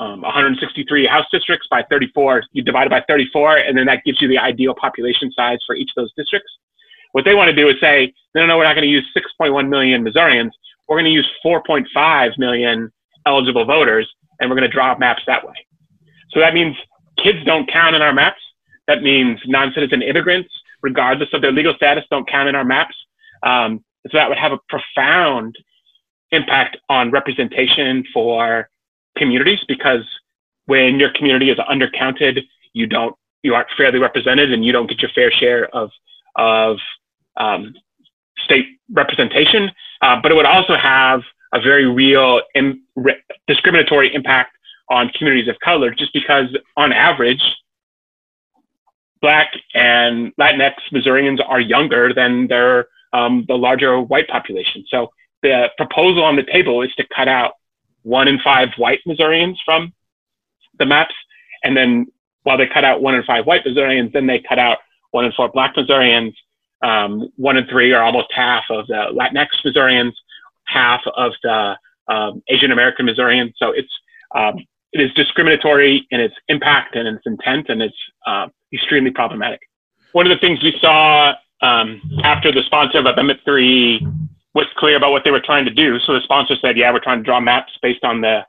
um, 0.01 0.23
163 0.23 1.07
House 1.07 1.27
districts 1.31 1.69
by 1.71 1.85
34. 1.89 2.43
You 2.51 2.65
divide 2.65 2.89
it 2.89 2.91
by 2.91 3.05
34, 3.07 3.59
and 3.59 3.79
then 3.79 3.87
that 3.87 4.03
gives 4.05 4.21
you 4.21 4.27
the 4.27 4.39
ideal 4.39 4.75
population 4.75 5.31
size 5.37 5.59
for 5.65 5.77
each 5.77 5.91
of 5.97 6.03
those 6.03 6.13
districts. 6.17 6.51
What 7.13 7.25
they 7.25 7.35
want 7.35 7.49
to 7.49 7.55
do 7.55 7.69
is 7.69 7.77
say, 7.81 8.13
no, 8.35 8.41
no, 8.41 8.49
no 8.49 8.59
we're 8.59 8.65
not 8.65 8.75
going 8.75 8.83
to 8.83 8.91
use 8.91 9.07
6.1 9.17 9.69
million 9.69 10.03
Missourians. 10.03 10.53
We're 10.89 10.97
going 10.97 11.05
to 11.05 11.13
use 11.13 11.31
4.5 11.45 12.39
million 12.39 12.93
eligible 13.25 13.65
voters, 13.65 14.13
and 14.41 14.51
we're 14.51 14.57
going 14.57 14.69
to 14.69 14.75
draw 14.75 14.99
maps 14.99 15.23
that 15.29 15.47
way. 15.47 15.55
So 16.33 16.41
that 16.41 16.55
means 16.55 16.75
kids 17.23 17.39
don't 17.47 17.71
count 17.71 17.95
in 17.95 18.03
our 18.03 18.13
maps. 18.13 18.41
That 18.89 19.03
means 19.03 19.39
non-citizen 19.47 20.03
immigrants 20.03 20.51
regardless 20.83 21.29
of 21.33 21.43
their 21.43 21.53
legal 21.53 21.75
status, 21.75 22.05
don't 22.11 22.29
count 22.29 22.49
in 22.49 22.55
our 22.55 22.65
maps. 22.65 22.95
Um, 23.43 23.85
so 24.11 24.19
that 24.19 24.29
would 24.29 24.39
have 24.39 24.53
a 24.53 24.59
profound 24.69 25.57
impact 26.31 26.77
on 26.89 27.11
representation 27.11 28.05
for 28.13 28.69
communities 29.17 29.61
because 29.69 30.05
when 30.67 30.99
your 30.99 31.11
community 31.13 31.51
is 31.51 31.59
undercounted, 31.59 32.43
you 32.73 32.87
don't 32.87 33.15
you 33.43 33.55
aren't 33.55 33.69
fairly 33.77 33.99
represented 33.99 34.53
and 34.53 34.65
you 34.65 34.73
don't 34.73 34.89
get 34.89 35.01
your 35.01 35.11
fair 35.15 35.31
share 35.31 35.75
of 35.75 35.91
of 36.37 36.79
um, 37.37 37.75
state 38.45 38.67
representation. 38.91 39.71
Uh, 40.03 40.21
but 40.21 40.31
it 40.31 40.35
would 40.35 40.47
also 40.47 40.77
have 40.77 41.23
a 41.53 41.61
very 41.61 41.87
real 41.87 42.43
Im- 42.55 42.83
re- 42.97 43.23
discriminatory 43.47 44.15
impact 44.15 44.57
on 44.91 45.09
communities 45.11 45.49
of 45.49 45.59
color, 45.61 45.91
just 45.91 46.13
because 46.13 46.47
on 46.77 46.93
average, 46.93 47.43
Black 49.21 49.51
and 49.75 50.35
Latinx 50.37 50.75
Missourians 50.93 51.41
are 51.41 51.61
younger 51.61 52.13
than 52.13 52.47
their 52.47 52.89
um, 53.13 53.45
the 53.49 53.55
larger 53.55 54.01
white 54.01 54.29
population. 54.29 54.85
So 54.89 55.11
the 55.43 55.71
proposal 55.77 56.23
on 56.23 56.37
the 56.37 56.43
table 56.43 56.83
is 56.83 56.93
to 56.97 57.07
cut 57.15 57.29
out 57.29 57.53
one 58.03 58.29
in 58.29 58.39
five 58.41 58.69
white 58.77 59.01
Missourians 59.07 59.61
from 59.65 59.93
the 60.79 60.87
maps, 60.87 61.15
and 61.65 61.77
then 61.77 62.07
while 62.43 62.59
they 62.59 62.67
cut 62.67 62.85
out 62.85 63.03
one 63.03 63.15
in 63.15 63.25
five 63.25 63.47
white 63.47 63.63
Missourians, 63.65 64.13
then 64.13 64.27
they 64.27 64.39
cut 64.39 64.59
out 64.59 64.79
one 65.11 65.25
in 65.25 65.33
four 65.33 65.49
Black 65.49 65.77
Missourians. 65.77 66.35
Um, 66.83 67.31
one 67.37 67.57
in 67.57 67.67
three 67.67 67.93
are 67.93 68.03
almost 68.03 68.29
half 68.33 68.65
of 68.71 68.87
the 68.87 69.07
Latinx 69.13 69.49
Missourians, 69.65 70.15
half 70.67 71.01
of 71.17 71.33
the 71.43 71.77
um, 72.09 72.43
Asian 72.49 72.71
American 72.71 73.07
Missourians. 73.07 73.55
So 73.57 73.71
it's 73.71 73.93
um, 74.35 74.59
it 74.93 75.01
is 75.01 75.13
discriminatory 75.15 76.07
in 76.11 76.21
its 76.21 76.35
impact 76.49 76.97
and 76.97 77.09
its 77.09 77.27
intent, 77.27 77.69
and 77.69 77.83
it's 77.83 77.97
uh, 78.27 78.49
extremely 78.73 79.11
problematic. 79.11 79.61
One 80.13 80.27
of 80.27 80.31
the 80.31 80.41
things 80.41 80.63
we 80.63 80.77
saw 80.81 81.35
um, 81.61 82.01
after 82.23 82.53
the 82.53 82.63
sponsor 82.63 82.99
of 82.99 83.07
Amendment 83.07 83.41
3 83.45 84.07
was 84.55 84.67
clear 84.79 84.97
about 84.97 85.13
what 85.13 85.23
they 85.25 85.31
were 85.31 85.41
trying 85.41 85.65
to 85.67 85.71
do. 85.71 85.99
So 86.01 86.15
the 86.15 86.23
sponsor 86.23 86.55
said, 86.61 86.77
yeah, 86.77 86.93
we're 86.93 87.01
trying 87.01 87.19
to 87.19 87.25
draw 87.25 87.41
maps 87.41 87.73
based 87.83 88.05
on 88.05 88.21
the 88.21 88.41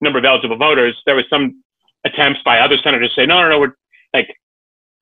number 0.00 0.18
of 0.18 0.24
eligible 0.24 0.56
voters. 0.56 1.00
There 1.06 1.14
was 1.14 1.24
some 1.30 1.62
attempts 2.04 2.40
by 2.44 2.60
other 2.60 2.76
senators 2.82 3.10
to 3.10 3.22
say, 3.22 3.26
no, 3.26 3.40
no, 3.40 3.48
no, 3.48 3.60
we're 3.60 3.74
like, 4.12 4.28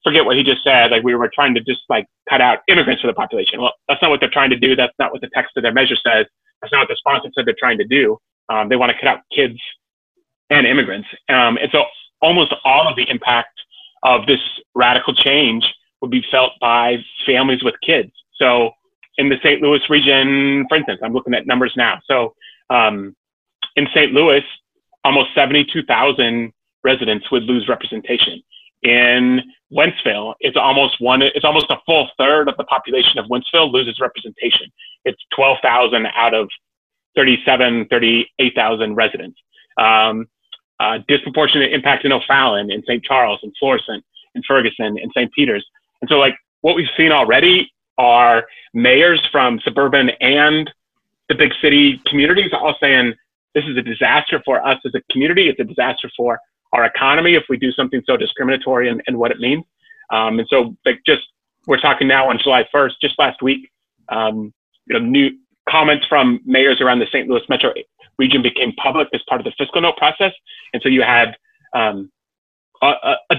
forget 0.05 0.25
what 0.25 0.37
he 0.37 0.45
just 0.45 0.63
said. 0.63 0.93
Like 0.93 1.03
we 1.03 1.15
were 1.15 1.31
trying 1.35 1.55
to 1.55 1.61
just 1.61 1.83
like 1.89 2.07
cut 2.29 2.41
out 2.41 2.61
immigrants 2.69 3.03
for 3.03 3.09
the 3.09 3.15
population. 3.15 3.61
Well, 3.61 3.73
that's 3.89 4.01
not 4.01 4.11
what 4.11 4.21
they're 4.21 4.31
trying 4.31 4.51
to 4.51 4.57
do. 4.57 4.77
That's 4.77 4.95
not 4.99 5.13
what 5.13 5.21
the 5.21 5.31
text 5.35 5.57
of 5.57 5.65
their 5.65 5.73
measure 5.73 5.97
says. 5.97 6.27
That's 6.63 6.73
not 6.73 6.81
what 6.81 6.89
the 6.89 6.97
sponsor 6.97 7.29
said 7.35 7.45
they're 7.45 7.57
trying 7.59 7.79
to 7.79 7.85
do. 7.85 8.17
Um, 8.49 8.69
they 8.69 8.77
want 8.77 8.93
to 8.93 8.99
cut 8.99 9.09
out 9.09 9.21
kids 9.35 9.59
and 10.51 10.67
immigrants. 10.67 11.09
Um, 11.29 11.59
and 11.59 11.69
so 11.73 11.85
almost 12.23 12.55
all 12.65 12.87
of 12.87 12.95
the 12.95 13.09
impact 13.11 13.61
of 14.03 14.27
this 14.27 14.41
radical 14.75 15.15
change 15.15 15.65
would 16.01 16.11
be 16.11 16.25
felt 16.31 16.53
by 16.61 16.97
families 17.25 17.63
with 17.63 17.75
kids. 17.85 18.13
So 18.35 18.71
in 19.19 19.29
the 19.29 19.37
St. 19.43 19.63
Louis 19.63 19.81
region, 19.89 20.67
for 20.69 20.77
instance, 20.77 21.01
I'm 21.03 21.13
looking 21.13 21.35
at 21.35 21.47
numbers 21.47 21.73
now. 21.77 22.01
So 22.07 22.35
um, 22.71 23.17
in 23.77 23.87
St. 23.95 24.13
Louis, 24.13 24.43
almost 25.05 25.35
72,000 25.35 26.53
residents 26.85 27.31
would 27.31 27.45
lose 27.45 27.69
representation. 27.69 28.43
In 28.83 29.43
Wentzville, 29.73 30.35
it's 30.41 30.57
almost 30.57 31.01
one, 31.01 31.23
it's 31.23 31.45
almost 31.45 31.67
a 31.71 31.79
full 31.87 32.09
third 32.19 32.49
of 32.49 32.57
the 32.57 32.65
population 32.65 33.19
of 33.19 33.27
Wentzville 33.27 33.73
loses 33.73 33.99
representation. 34.01 34.71
It's 35.05 35.21
12,000 35.35 36.07
out 36.15 36.35
of 36.35 36.49
37, 37.17 37.87
38,000 37.91 38.95
residents. 38.95 39.39
Um, 39.79 40.27
uh, 40.81 40.99
disproportionate 41.09 41.73
impact 41.73 42.05
in 42.05 42.13
O'Fallon, 42.13 42.71
in 42.71 42.83
St. 42.83 43.03
Charles, 43.03 43.41
in 43.43 43.53
Florissant, 43.59 44.05
in 44.35 44.43
Ferguson, 44.47 44.99
in 44.99 45.11
St. 45.11 45.33
Peter's. 45.33 45.65
And 46.01 46.09
so, 46.09 46.17
like, 46.17 46.37
what 46.61 46.77
we've 46.77 46.89
seen 46.97 47.13
already 47.13 47.71
are 47.99 48.45
mayors 48.75 49.23
from 49.33 49.59
suburban 49.65 50.11
and 50.21 50.71
the 51.29 51.35
big 51.35 51.53
city 51.63 52.01
communities 52.07 52.51
all 52.53 52.77
saying 52.81 53.15
this 53.55 53.65
is 53.65 53.77
a 53.77 53.83
disaster 53.83 54.43
for 54.45 54.65
us 54.67 54.79
as 54.85 54.95
a 54.95 55.01
community. 55.11 55.49
It's 55.49 55.59
a 55.61 55.65
disaster 55.65 56.11
for 56.17 56.39
our 56.73 56.85
economy 56.85 57.35
if 57.35 57.45
we 57.49 57.57
do 57.57 57.73
something 57.73 58.03
so 58.07 58.17
discriminatory 58.17 58.91
and, 58.91 59.03
and 59.07 59.17
what 59.17 59.31
it 59.31 59.39
means. 59.39 59.65
Um, 60.11 60.39
and 60.39 60.47
so, 60.49 60.77
like, 60.85 61.01
just 61.07 61.23
we're 61.67 61.81
talking 61.81 62.07
now 62.07 62.29
on 62.29 62.39
July 62.39 62.69
1st, 62.73 62.93
just 63.01 63.19
last 63.19 63.43
week, 63.43 63.71
um, 64.09 64.53
you 64.87 64.99
know, 64.99 65.05
new 65.05 65.31
comments 65.69 66.07
from 66.07 66.41
mayors 66.45 66.81
around 66.81 67.01
the 67.01 67.07
St. 67.07 67.29
Louis 67.29 67.43
metro 67.49 67.73
region 68.19 68.43
became 68.43 68.73
public 68.75 69.09
as 69.13 69.21
part 69.29 69.41
of 69.41 69.45
the 69.45 69.53
fiscal 69.59 69.81
note 69.81 69.97
process. 69.97 70.33
And 70.73 70.83
so 70.83 70.89
you 70.89 71.03
had 71.03 71.37
um, 71.75 72.11
a, 72.83 73.17
a, 73.31 73.37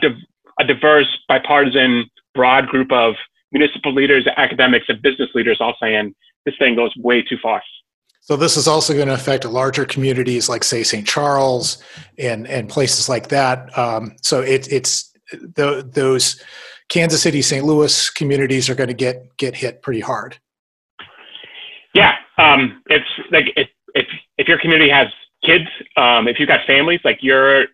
a, 0.60 0.66
diverse, 0.66 1.08
bipartisan, 1.28 2.10
broad 2.34 2.68
group 2.68 2.92
of 2.92 3.16
municipal 3.52 3.94
leaders, 3.94 4.28
academics, 4.38 4.86
and 4.90 5.02
business 5.02 5.30
leaders 5.34 5.58
all 5.60 5.76
saying 5.82 6.14
this 6.46 6.56
thing 6.60 6.76
goes 6.76 6.96
way 6.98 7.22
too 7.22 7.38
far. 7.42 7.62
So 8.22 8.36
this 8.36 8.58
is 8.58 8.68
also 8.68 8.94
going 8.94 9.08
to 9.08 9.14
affect 9.14 9.46
larger 9.46 9.86
communities 9.86 10.50
like, 10.50 10.64
say, 10.64 10.84
St. 10.84 11.08
Charles 11.08 11.82
and 12.20 12.46
and 12.48 12.68
places 12.68 13.08
like 13.08 13.30
that. 13.30 13.76
Um, 13.78 14.18
so 14.22 14.42
it, 14.42 14.72
it's 14.72 15.14
the, 15.32 15.90
those 15.90 16.44
Kansas 16.90 17.22
City, 17.22 17.42
St. 17.42 17.66
Louis 17.66 18.10
communities 18.10 18.70
are 18.70 18.76
going 18.76 18.90
to 18.90 18.94
get 18.94 19.38
get 19.38 19.56
hit 19.56 19.82
pretty 19.82 20.02
hard. 20.02 20.38
Yeah, 21.94 22.16
um, 22.38 22.84
it's 22.88 23.08
like 23.32 23.46
if, 23.56 23.70
if 23.98 24.08
if 24.38 24.48
your 24.48 24.60
community 24.60 24.89
has 24.89 25.08
kids, 25.44 25.68
um, 25.96 26.27
if 26.27 26.39
you've 26.39 26.48
got 26.48 26.66
families, 26.66 27.01
like 27.04 27.20
you're 27.22 27.66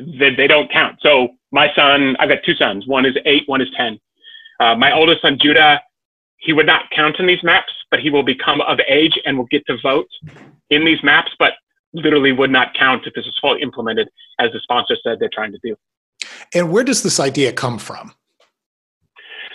they, 0.00 0.34
they 0.34 0.46
don't 0.46 0.70
count. 0.70 0.98
So 1.00 1.28
my 1.52 1.68
son, 1.74 2.16
I've 2.18 2.28
got 2.28 2.38
two 2.44 2.54
sons. 2.54 2.86
One 2.86 3.04
is 3.06 3.16
eight, 3.24 3.44
one 3.46 3.60
is 3.60 3.68
ten. 3.76 3.98
Uh, 4.60 4.74
my 4.74 4.92
oldest 4.92 5.22
son 5.22 5.38
Judah, 5.40 5.80
he 6.38 6.52
would 6.52 6.66
not 6.66 6.90
count 6.90 7.18
in 7.18 7.26
these 7.26 7.42
maps, 7.42 7.72
but 7.90 8.00
he 8.00 8.10
will 8.10 8.22
become 8.22 8.60
of 8.62 8.78
age 8.88 9.18
and 9.24 9.36
will 9.36 9.46
get 9.46 9.64
to 9.66 9.76
vote 9.82 10.08
in 10.70 10.84
these 10.84 11.02
maps, 11.02 11.32
but 11.38 11.54
literally 11.92 12.32
would 12.32 12.50
not 12.50 12.74
count 12.74 13.06
if 13.06 13.14
this 13.14 13.26
is 13.26 13.36
fully 13.40 13.62
implemented, 13.62 14.08
as 14.38 14.52
the 14.52 14.60
sponsor 14.60 14.96
said 15.02 15.18
they're 15.20 15.30
trying 15.32 15.52
to 15.52 15.58
do. 15.62 15.76
And 16.52 16.70
where 16.70 16.84
does 16.84 17.02
this 17.02 17.20
idea 17.20 17.52
come 17.52 17.78
from? 17.78 18.12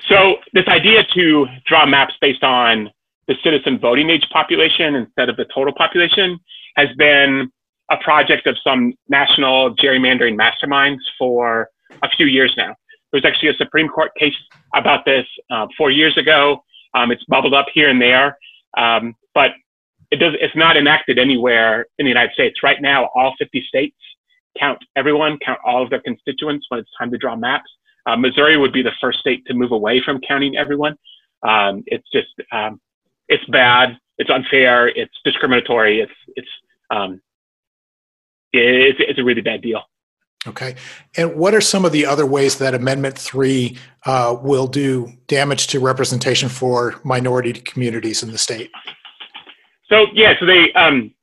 So 0.08 0.38
this 0.54 0.68
idea 0.68 1.04
to 1.14 1.46
draw 1.66 1.86
maps 1.86 2.16
based 2.20 2.44
on 2.44 2.90
the 3.30 3.36
citizen 3.44 3.80
voting 3.80 4.10
age 4.10 4.28
population 4.34 4.96
instead 4.96 5.30
of 5.30 5.38
the 5.38 5.46
total 5.54 5.74
population 5.74 6.38
has 6.76 6.90
been 6.98 7.50
a 7.92 7.98
project 7.98 8.48
of 8.48 8.58
some 8.64 8.94
national 9.08 9.76
gerrymandering 9.76 10.36
masterminds 10.36 10.98
for 11.18 11.70
a 12.02 12.10
few 12.10 12.26
years 12.26 12.54
now. 12.58 12.76
There 13.12 13.20
was 13.22 13.26
actually 13.26 13.50
a 13.50 13.54
Supreme 13.54 13.88
Court 13.88 14.12
case 14.20 14.34
about 14.76 15.06
this 15.06 15.26
uh, 15.52 15.68
four 15.78 15.92
years 15.92 16.18
ago. 16.18 16.64
Um, 16.96 17.12
it's 17.12 17.24
bubbled 17.26 17.54
up 17.54 17.68
here 17.72 17.90
and 17.90 18.02
there, 18.02 18.36
um, 18.78 19.16
but 19.36 19.52
it 20.10 20.18
does. 20.18 20.34
It's 20.42 20.56
not 20.56 20.76
enacted 20.76 21.20
anywhere 21.20 21.86
in 22.00 22.06
the 22.06 22.10
United 22.10 22.34
States 22.34 22.64
right 22.64 22.82
now. 22.82 23.10
All 23.16 23.36
50 23.38 23.64
states 23.68 23.96
count 24.60 24.80
everyone, 24.96 25.38
count 25.46 25.60
all 25.64 25.84
of 25.84 25.92
their 25.92 26.02
constituents 26.02 26.66
when 26.70 26.80
it's 26.80 26.90
time 26.98 27.12
to 27.12 27.18
draw 27.18 27.36
maps. 27.36 27.70
Uh, 28.08 28.16
Missouri 28.16 28.58
would 28.58 28.74
be 28.74 28.82
the 28.82 28.92
first 29.00 29.20
state 29.20 29.46
to 29.46 29.54
move 29.54 29.72
away 29.72 30.02
from 30.04 30.20
counting 30.28 30.58
everyone. 30.58 30.96
Um, 31.48 31.84
it's 31.86 32.10
just 32.12 32.34
um, 32.52 32.80
it's 33.30 33.46
bad, 33.46 33.98
it's 34.18 34.30
unfair, 34.30 34.90
it's 34.90 35.14
discriminatory, 35.24 36.02
it's 36.02 36.12
it's 36.36 36.50
um, 36.92 37.22
it's, 38.52 39.00
it's 39.00 39.20
a 39.20 39.24
really 39.24 39.42
bad 39.42 39.62
deal. 39.62 39.84
Okay. 40.48 40.76
And 41.18 41.36
what 41.36 41.54
are 41.54 41.62
some 41.62 41.86
of 41.86 41.92
the 41.92 42.06
other 42.06 42.26
ways 42.26 42.58
that 42.60 42.74
Amendment 42.74 43.18
3 43.18 43.78
uh, 44.06 44.38
will 44.42 44.68
do 44.68 45.12
damage 45.28 45.68
to 45.68 45.80
representation 45.80 46.48
for 46.48 47.00
minority 47.04 47.54
communities 47.54 48.24
in 48.24 48.32
the 48.32 48.38
state? 48.38 48.72
So, 49.90 50.06
yeah, 50.14 50.34
so 50.40 50.46
they, 50.46 50.72
um, 50.74 51.14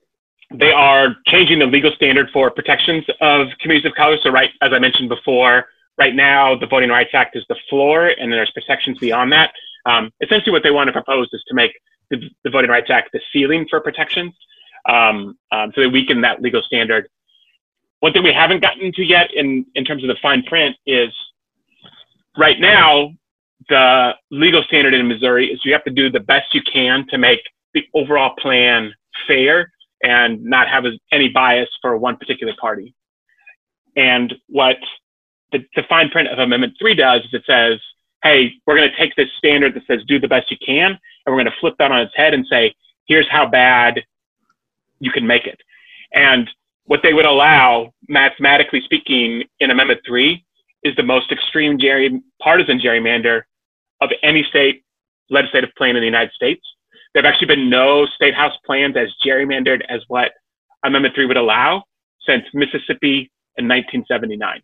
they 0.52 0.70
are 0.70 1.16
changing 1.26 1.60
the 1.60 1.66
legal 1.66 1.92
standard 1.92 2.28
for 2.30 2.50
protections 2.50 3.04
of 3.20 3.48
communities 3.60 3.90
of 3.90 3.96
color. 3.96 4.18
So, 4.22 4.30
right, 4.30 4.50
as 4.60 4.72
I 4.72 4.78
mentioned 4.78 5.08
before, 5.08 5.66
right 5.98 6.14
now 6.14 6.56
the 6.56 6.66
Voting 6.66 6.90
Rights 6.90 7.10
Act 7.14 7.36
is 7.36 7.44
the 7.48 7.56
floor, 7.70 8.08
and 8.08 8.30
there's 8.30 8.50
protections 8.50 8.98
beyond 8.98 9.32
that. 9.32 9.50
Um, 9.86 10.12
essentially, 10.20 10.52
what 10.52 10.62
they 10.62 10.70
want 10.70 10.88
to 10.88 10.92
propose 10.92 11.28
is 11.32 11.42
to 11.48 11.54
make 11.54 11.72
the, 12.10 12.30
the 12.44 12.50
Voting 12.50 12.70
Rights 12.70 12.90
Act 12.90 13.10
the 13.12 13.20
ceiling 13.32 13.66
for 13.68 13.80
protections. 13.80 14.34
Um, 14.88 15.36
um, 15.52 15.72
so 15.74 15.80
they 15.80 15.86
weaken 15.86 16.20
that 16.20 16.42
legal 16.42 16.62
standard. 16.62 17.08
One 18.00 18.12
thing 18.12 18.22
we 18.22 18.32
haven't 18.32 18.62
gotten 18.62 18.92
to 18.92 19.02
yet 19.02 19.32
in, 19.34 19.66
in 19.74 19.84
terms 19.84 20.04
of 20.04 20.08
the 20.08 20.16
fine 20.22 20.42
print 20.44 20.76
is 20.86 21.10
right 22.36 22.60
now, 22.60 23.10
the 23.68 24.12
legal 24.30 24.62
standard 24.62 24.94
in 24.94 25.08
Missouri 25.08 25.50
is 25.50 25.64
you 25.64 25.72
have 25.72 25.84
to 25.84 25.90
do 25.90 26.10
the 26.10 26.20
best 26.20 26.54
you 26.54 26.62
can 26.62 27.06
to 27.08 27.18
make 27.18 27.40
the 27.74 27.84
overall 27.94 28.34
plan 28.38 28.94
fair 29.26 29.72
and 30.02 30.44
not 30.44 30.68
have 30.68 30.84
any 31.10 31.28
bias 31.28 31.68
for 31.80 31.96
one 31.96 32.16
particular 32.16 32.52
party. 32.60 32.94
And 33.96 34.34
what 34.48 34.76
the, 35.52 35.64
the 35.74 35.82
fine 35.88 36.10
print 36.10 36.28
of 36.28 36.38
Amendment 36.38 36.74
3 36.78 36.94
does 36.94 37.22
is 37.22 37.32
it 37.32 37.42
says, 37.46 37.80
hey, 38.26 38.54
we're 38.66 38.76
going 38.76 38.90
to 38.90 38.96
take 38.96 39.14
this 39.14 39.28
standard 39.38 39.74
that 39.74 39.86
says 39.86 40.00
do 40.08 40.18
the 40.18 40.26
best 40.26 40.50
you 40.50 40.56
can, 40.64 40.90
and 40.90 40.98
we're 41.26 41.42
going 41.42 41.46
to 41.46 41.60
flip 41.60 41.74
that 41.78 41.92
on 41.92 42.00
its 42.00 42.16
head 42.16 42.34
and 42.34 42.44
say, 42.50 42.74
here's 43.06 43.28
how 43.30 43.46
bad 43.46 44.02
you 44.98 45.12
can 45.12 45.26
make 45.26 45.46
it. 45.46 45.60
And 46.12 46.50
what 46.86 47.00
they 47.02 47.12
would 47.12 47.26
allow, 47.26 47.92
mathematically 48.08 48.80
speaking, 48.82 49.44
in 49.60 49.70
Amendment 49.70 50.00
3 50.06 50.44
is 50.82 50.96
the 50.96 51.02
most 51.02 51.30
extreme 51.30 51.78
gerry, 51.78 52.20
partisan 52.42 52.80
gerrymander 52.80 53.42
of 54.00 54.10
any 54.22 54.42
state 54.44 54.84
legislative 55.30 55.70
plan 55.76 55.96
in 55.96 56.02
the 56.02 56.06
United 56.06 56.32
States. 56.32 56.64
There 57.12 57.22
have 57.22 57.32
actually 57.32 57.48
been 57.48 57.70
no 57.70 58.06
state 58.06 58.34
house 58.34 58.54
plans 58.64 58.96
as 58.96 59.08
gerrymandered 59.24 59.82
as 59.88 60.00
what 60.08 60.32
Amendment 60.84 61.14
3 61.14 61.26
would 61.26 61.36
allow 61.36 61.84
since 62.26 62.44
Mississippi 62.52 63.30
in 63.56 63.68
1979. 63.68 64.62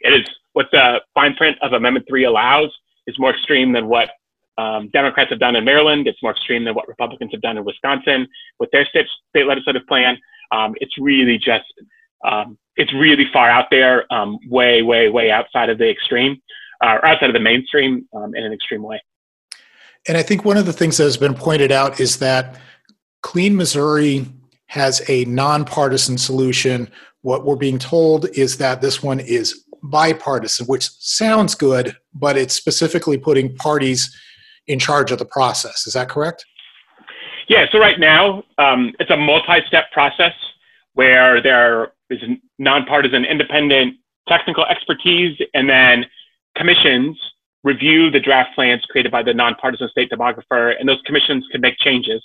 It 0.00 0.14
is 0.14 0.28
what 0.58 0.66
the 0.72 1.00
fine 1.14 1.36
print 1.36 1.56
of 1.62 1.72
Amendment 1.72 2.04
3 2.08 2.24
allows 2.24 2.76
is 3.06 3.16
more 3.16 3.30
extreme 3.30 3.70
than 3.72 3.86
what 3.86 4.10
um, 4.58 4.88
Democrats 4.92 5.30
have 5.30 5.38
done 5.38 5.54
in 5.54 5.64
Maryland. 5.64 6.08
It's 6.08 6.20
more 6.20 6.32
extreme 6.32 6.64
than 6.64 6.74
what 6.74 6.88
Republicans 6.88 7.30
have 7.30 7.42
done 7.42 7.56
in 7.58 7.64
Wisconsin 7.64 8.26
with 8.58 8.68
their 8.72 8.84
state, 8.84 9.06
state 9.28 9.46
legislative 9.46 9.86
plan. 9.86 10.18
Um, 10.50 10.74
it's 10.80 10.98
really 10.98 11.38
just, 11.38 11.72
um, 12.24 12.58
it's 12.74 12.92
really 12.92 13.26
far 13.32 13.48
out 13.48 13.66
there, 13.70 14.12
um, 14.12 14.36
way, 14.48 14.82
way, 14.82 15.08
way 15.08 15.30
outside 15.30 15.70
of 15.70 15.78
the 15.78 15.88
extreme, 15.88 16.42
uh, 16.84 16.94
or 16.94 17.06
outside 17.06 17.30
of 17.30 17.34
the 17.34 17.40
mainstream 17.40 18.08
um, 18.16 18.34
in 18.34 18.42
an 18.42 18.52
extreme 18.52 18.82
way. 18.82 19.00
And 20.08 20.16
I 20.16 20.24
think 20.24 20.44
one 20.44 20.56
of 20.56 20.66
the 20.66 20.72
things 20.72 20.96
that 20.96 21.04
has 21.04 21.16
been 21.16 21.34
pointed 21.34 21.70
out 21.70 22.00
is 22.00 22.16
that 22.16 22.58
Clean 23.22 23.56
Missouri 23.56 24.26
has 24.66 25.08
a 25.08 25.24
nonpartisan 25.26 26.18
solution. 26.18 26.90
What 27.22 27.46
we're 27.46 27.54
being 27.54 27.78
told 27.78 28.28
is 28.30 28.58
that 28.58 28.80
this 28.80 29.04
one 29.04 29.20
is 29.20 29.64
bipartisan, 29.82 30.66
which 30.66 30.88
sounds 30.98 31.54
good, 31.54 31.96
but 32.14 32.36
it's 32.36 32.54
specifically 32.54 33.18
putting 33.18 33.54
parties 33.56 34.14
in 34.66 34.78
charge 34.78 35.10
of 35.10 35.18
the 35.18 35.24
process. 35.24 35.86
Is 35.86 35.94
that 35.94 36.08
correct? 36.08 36.44
Yeah, 37.48 37.66
so 37.72 37.78
right 37.78 37.98
now 37.98 38.44
um, 38.58 38.92
it's 39.00 39.10
a 39.10 39.16
multi 39.16 39.60
step 39.66 39.90
process 39.92 40.34
where 40.94 41.42
there 41.42 41.92
is 42.10 42.20
nonpartisan, 42.58 43.24
independent 43.24 43.96
technical 44.28 44.66
expertise, 44.66 45.38
and 45.54 45.68
then 45.68 46.04
commissions 46.56 47.18
review 47.64 48.10
the 48.10 48.20
draft 48.20 48.54
plans 48.54 48.84
created 48.90 49.10
by 49.10 49.22
the 49.22 49.32
nonpartisan 49.32 49.88
state 49.88 50.10
demographer, 50.10 50.74
and 50.78 50.88
those 50.88 51.00
commissions 51.06 51.46
can 51.50 51.60
make 51.60 51.78
changes. 51.78 52.22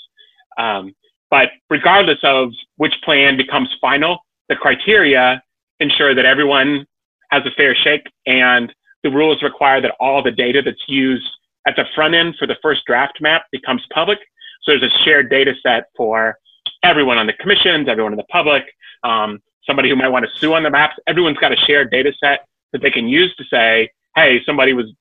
Um, 0.58 0.94
but 1.32 1.50
regardless 1.70 2.20
of 2.24 2.50
which 2.78 2.94
plan 3.04 3.38
becomes 3.38 3.70
final, 3.82 4.20
the 4.50 4.56
criteria 4.56 5.42
ensure 5.80 6.14
that 6.14 6.26
everyone 6.26 6.86
has 7.34 7.46
a 7.46 7.52
fair 7.52 7.76
shake, 7.76 8.06
and 8.26 8.74
the 9.04 9.10
rules 9.10 9.42
require 9.42 9.82
that 9.82 9.96
all 10.00 10.22
the 10.22 10.32
data 10.32 10.62
that's 10.64 10.88
used 10.88 11.28
at 11.68 11.76
the 11.76 11.86
front 11.96 12.14
end 12.14 12.36
for 12.38 12.48
the 12.48 12.58
first 12.62 12.82
draft 12.86 13.20
map 13.22 13.46
becomes 13.52 13.82
public. 13.94 14.20
So 14.62 14.78
there's 14.78 14.92
a 14.92 15.04
shared 15.04 15.30
data 15.30 15.54
set 15.64 15.86
for 15.98 16.38
everyone 16.84 17.18
on 17.18 17.28
the 17.28 17.34
commissions, 17.34 17.90
everyone 17.90 18.14
in 18.14 18.18
the 18.18 18.26
public, 18.26 18.64
um, 19.04 19.42
somebody 19.66 19.90
who 19.90 19.96
might 19.96 20.10
want 20.10 20.26
to 20.26 20.40
sue 20.40 20.54
on 20.54 20.64
the 20.64 20.70
maps. 20.70 20.96
Everyone's 21.08 21.38
got 21.38 21.52
a 21.52 21.56
shared 21.56 21.92
data 21.92 22.14
set 22.24 22.46
that 22.72 22.82
they 22.82 22.92
can 22.92 23.08
use 23.08 23.36
to 23.38 23.44
say, 23.46 23.90
hey, 24.16 24.42
somebody 24.46 24.74
was, 24.74 24.92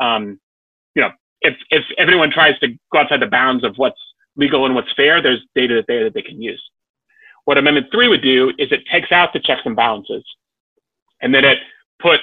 um, 0.00 0.38
you 0.94 1.02
know, 1.02 1.10
if, 1.40 1.56
if 1.70 1.84
everyone 1.98 2.30
tries 2.30 2.58
to 2.60 2.68
go 2.92 2.98
outside 2.98 3.20
the 3.20 3.26
bounds 3.26 3.64
of 3.64 3.74
what's 3.76 4.00
legal 4.36 4.64
and 4.64 4.74
what's 4.74 4.92
fair, 4.94 5.22
there's 5.22 5.42
data 5.54 5.84
there 5.88 6.04
that 6.04 6.14
they 6.14 6.22
can 6.22 6.40
use. 6.40 6.62
What 7.46 7.58
Amendment 7.58 7.88
3 7.92 8.08
would 8.08 8.22
do 8.22 8.50
is 8.58 8.70
it 8.70 8.82
takes 8.90 9.10
out 9.10 9.32
the 9.32 9.40
checks 9.40 9.62
and 9.64 9.74
balances. 9.74 10.24
And 11.22 11.34
then 11.34 11.44
it 11.44 11.58
puts 12.00 12.22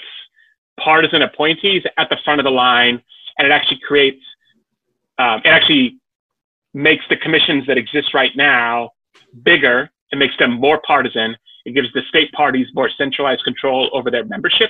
partisan 0.79 1.21
appointees 1.21 1.83
at 1.97 2.09
the 2.09 2.17
front 2.23 2.39
of 2.39 2.43
the 2.43 2.51
line, 2.51 3.01
and 3.37 3.47
it 3.47 3.51
actually 3.51 3.79
creates, 3.85 4.23
um, 5.17 5.41
it 5.43 5.49
actually 5.49 5.99
makes 6.73 7.03
the 7.09 7.17
commissions 7.17 7.65
that 7.67 7.77
exist 7.77 8.13
right 8.13 8.35
now 8.35 8.91
bigger. 9.43 9.89
It 10.11 10.17
makes 10.17 10.37
them 10.37 10.51
more 10.51 10.81
partisan. 10.85 11.35
It 11.65 11.73
gives 11.73 11.91
the 11.93 12.01
state 12.07 12.31
parties 12.31 12.67
more 12.73 12.89
centralized 12.97 13.43
control 13.43 13.89
over 13.93 14.09
their 14.11 14.25
membership. 14.25 14.69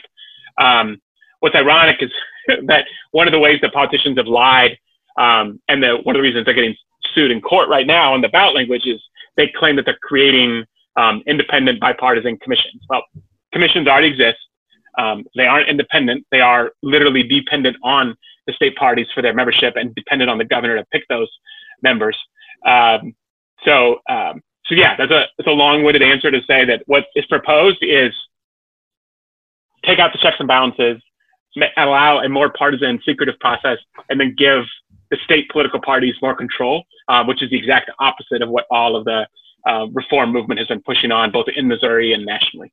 Um, 0.60 1.00
what's 1.41 1.56
ironic 1.56 1.98
is 2.02 2.12
that 2.67 2.86
one 3.12 3.28
of 3.28 3.32
the 3.32 3.39
ways 3.39 3.60
that 3.62 3.74
politicians 3.74 4.17
have 4.17 4.28
lied, 4.28 4.78
um, 5.17 5.60
and 5.67 5.84
the, 5.84 5.98
one 6.04 6.15
of 6.15 6.20
the 6.20 6.24
reasons 6.24 6.46
they're 6.46 6.54
getting 6.54 6.76
sued 7.13 7.32
in 7.32 7.41
court 7.41 7.70
right 7.70 7.88
now 7.88 8.13
on 8.13 8.22
the 8.22 8.30
ballot 8.30 8.56
language 8.56 8.86
is 8.86 9.02
they 9.36 9.48
claim 9.48 9.76
that 9.76 9.86
they're 9.86 10.00
creating 10.02 10.65
um, 10.96 11.22
independent 11.28 11.80
bipartisan 11.80 12.38
commissions. 12.38 12.82
Well, 12.89 13.04
commissions 13.54 13.88
already 13.88 14.08
exist. 14.08 14.38
Um, 14.98 15.26
they 15.36 15.46
aren't 15.46 15.70
independent. 15.70 16.26
They 16.32 16.42
are 16.42 16.72
literally 16.82 17.24
dependent 17.24 17.78
on 17.84 18.16
the 18.48 18.54
state 18.54 18.76
parties 18.76 19.08
for 19.14 19.22
their 19.22 19.34
membership 19.34 19.76
and 19.76 19.94
dependent 19.94 20.30
on 20.30 20.38
the 20.38 20.46
governor 20.46 20.78
to 20.78 20.86
pick 20.92 21.04
those 21.10 21.30
members. 21.82 22.18
Um, 22.66 23.14
so, 23.64 24.00
um, 24.10 24.42
so 24.66 24.76
yeah, 24.76 24.96
that's 24.98 25.12
a 25.12 25.26
that's 25.38 25.48
a 25.48 25.52
long-winded 25.52 26.02
answer 26.02 26.32
to 26.32 26.42
say 26.48 26.66
that 26.66 26.84
what 26.88 27.06
is 27.16 27.26
proposed 27.26 27.80
is 27.82 28.12
take 29.86 30.00
out 30.00 30.12
the 30.12 30.20
checks 30.20 30.38
and 30.40 30.48
balances, 30.48 31.02
allow 31.78 32.20
a 32.20 32.30
more 32.30 32.50
partisan, 32.50 33.00
secretive 33.06 33.40
process, 33.40 33.78
and 34.10 34.20
then 34.20 34.36
give 34.38 34.64
the 35.10 35.18
state 35.24 35.50
political 35.50 35.80
parties 35.80 36.16
more 36.22 36.36
control, 36.36 36.84
uh, 37.08 37.24
which 37.24 37.42
is 37.42 37.50
the 37.50 37.58
exact 37.58 37.90
opposite 38.00 38.42
of 38.42 38.50
what 38.50 38.66
all 38.70 38.96
of 38.96 39.06
the 39.06 39.26
uh, 39.66 39.88
reform 39.94 40.32
movement 40.32 40.60
has 40.60 40.68
been 40.68 40.82
pushing 40.82 41.12
on, 41.12 41.32
both 41.32 41.46
in 41.56 41.68
Missouri 41.68 42.14
and 42.14 42.26
nationally. 42.26 42.72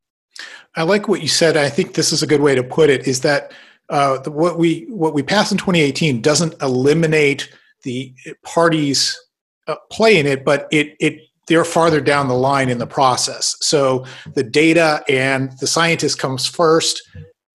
I 0.76 0.82
like 0.82 1.08
what 1.08 1.22
you 1.22 1.28
said. 1.28 1.56
I 1.56 1.68
think 1.68 1.94
this 1.94 2.12
is 2.12 2.22
a 2.22 2.26
good 2.26 2.40
way 2.40 2.54
to 2.54 2.62
put 2.62 2.90
it. 2.90 3.06
Is 3.06 3.20
that 3.20 3.52
uh, 3.88 4.18
what 4.26 4.58
we 4.58 4.86
what 4.88 5.14
we 5.14 5.22
passed 5.22 5.52
in 5.52 5.58
2018 5.58 6.20
doesn't 6.20 6.54
eliminate 6.62 7.52
the 7.82 8.14
parties 8.42 9.18
uh, 9.66 9.76
play 9.90 10.18
in 10.18 10.26
it, 10.26 10.44
but 10.44 10.66
it 10.70 10.96
it 11.00 11.20
they're 11.46 11.64
farther 11.64 12.00
down 12.00 12.28
the 12.28 12.34
line 12.34 12.70
in 12.70 12.78
the 12.78 12.86
process. 12.86 13.54
So 13.60 14.06
the 14.34 14.42
data 14.42 15.04
and 15.08 15.52
the 15.60 15.66
scientist 15.66 16.18
comes 16.18 16.46
first, 16.46 17.02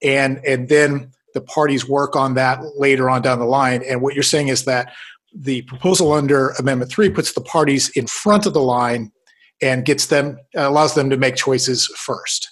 and 0.04 0.40
and 0.46 0.70
then 0.70 1.12
the 1.34 1.42
parties 1.42 1.88
work 1.88 2.16
on 2.16 2.36
that 2.36 2.62
later 2.78 3.10
on 3.10 3.22
down 3.22 3.40
the 3.40 3.46
line. 3.46 3.84
And 3.88 4.02
what 4.02 4.14
you're 4.14 4.24
saying 4.24 4.48
is 4.48 4.66
that 4.66 4.94
the 5.34 5.62
proposal 5.64 6.12
under 6.14 6.50
Amendment 6.52 6.92
Three 6.92 7.10
puts 7.10 7.34
the 7.34 7.42
parties 7.42 7.90
in 7.90 8.08
front 8.08 8.46
of 8.46 8.54
the 8.54 8.62
line 8.62 9.12
and 9.62 9.86
gets 9.86 10.08
them 10.08 10.38
allows 10.56 10.96
them 10.96 11.10
to 11.10 11.18
make 11.18 11.36
choices 11.36 11.88
first. 11.98 12.50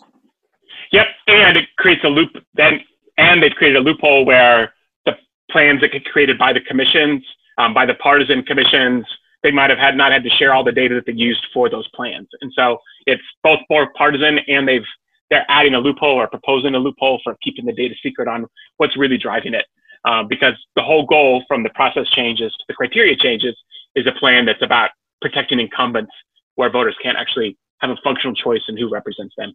And 1.27 1.57
it 1.57 1.65
creates 1.77 2.03
a 2.03 2.07
loop. 2.07 2.31
Then 2.53 2.81
and 3.17 3.41
they've 3.41 3.51
created 3.51 3.77
a 3.77 3.81
loophole 3.81 4.25
where 4.25 4.73
the 5.05 5.17
plans 5.51 5.81
that 5.81 5.91
get 5.91 6.05
created 6.05 6.37
by 6.37 6.53
the 6.53 6.61
commissions, 6.61 7.23
um, 7.57 7.73
by 7.73 7.85
the 7.85 7.95
partisan 7.95 8.43
commissions, 8.43 9.05
they 9.43 9.51
might 9.51 9.69
have 9.69 9.79
had 9.79 9.95
not 9.95 10.11
had 10.11 10.23
to 10.23 10.29
share 10.29 10.53
all 10.53 10.63
the 10.63 10.71
data 10.71 10.95
that 10.95 11.05
they 11.05 11.13
used 11.13 11.45
for 11.53 11.69
those 11.69 11.87
plans. 11.89 12.27
And 12.41 12.51
so 12.55 12.79
it's 13.05 13.21
both 13.43 13.59
more 13.69 13.91
partisan 13.97 14.39
and 14.47 14.67
they've 14.67 14.85
they're 15.29 15.45
adding 15.49 15.73
a 15.73 15.79
loophole 15.79 16.15
or 16.15 16.27
proposing 16.27 16.73
a 16.75 16.79
loophole 16.79 17.19
for 17.23 17.35
keeping 17.43 17.65
the 17.65 17.73
data 17.73 17.93
secret 18.01 18.29
on 18.29 18.45
what's 18.77 18.95
really 18.95 19.17
driving 19.17 19.53
it. 19.53 19.65
Um, 20.05 20.27
because 20.29 20.53
the 20.77 20.81
whole 20.81 21.05
goal 21.05 21.43
from 21.49 21.63
the 21.63 21.69
process 21.71 22.09
changes 22.11 22.51
to 22.53 22.63
the 22.69 22.73
criteria 22.73 23.15
changes 23.17 23.55
is 23.95 24.07
a 24.07 24.13
plan 24.13 24.45
that's 24.45 24.61
about 24.61 24.91
protecting 25.21 25.59
incumbents 25.59 26.11
where 26.55 26.69
voters 26.69 26.95
can't 27.03 27.17
actually 27.17 27.57
have 27.79 27.89
a 27.89 27.97
functional 28.03 28.33
choice 28.35 28.61
in 28.69 28.77
who 28.77 28.89
represents 28.89 29.35
them. 29.37 29.53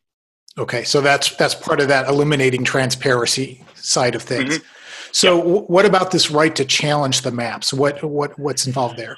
Okay, 0.59 0.85
so 0.85 1.01
that's 1.01 1.35
that's 1.37 1.55
part 1.55 1.81
of 1.81 1.89
that 1.89 2.09
eliminating 2.09 2.63
transparency 2.65 3.65
side 3.75 4.15
of 4.15 4.23
things. 4.23 4.59
Mm-hmm. 4.59 4.67
So, 5.13 5.37
yep. 5.37 5.45
w- 5.45 5.65
what 5.65 5.87
about 5.87 6.11
this 6.11 6.31
right 6.31 6.55
to 6.57 6.65
challenge 6.65 7.23
the 7.23 7.31
maps? 7.31 7.73
What 7.73 8.03
what 8.03 8.39
what's 8.39 8.67
involved 8.67 8.99
there? 8.99 9.17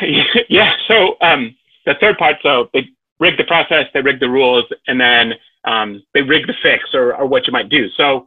yeah, 0.48 0.74
so 0.88 1.16
um, 1.20 1.54
the 1.86 1.94
third 2.00 2.18
part, 2.18 2.36
so 2.42 2.68
they 2.72 2.88
rig 3.20 3.36
the 3.36 3.44
process, 3.44 3.86
they 3.94 4.00
rig 4.00 4.18
the 4.18 4.28
rules, 4.28 4.64
and 4.88 5.00
then 5.00 5.34
um, 5.64 6.02
they 6.14 6.22
rig 6.22 6.46
the 6.46 6.54
fix 6.62 6.94
or, 6.94 7.14
or 7.14 7.26
what 7.26 7.46
you 7.46 7.52
might 7.52 7.68
do. 7.68 7.88
So, 7.90 8.26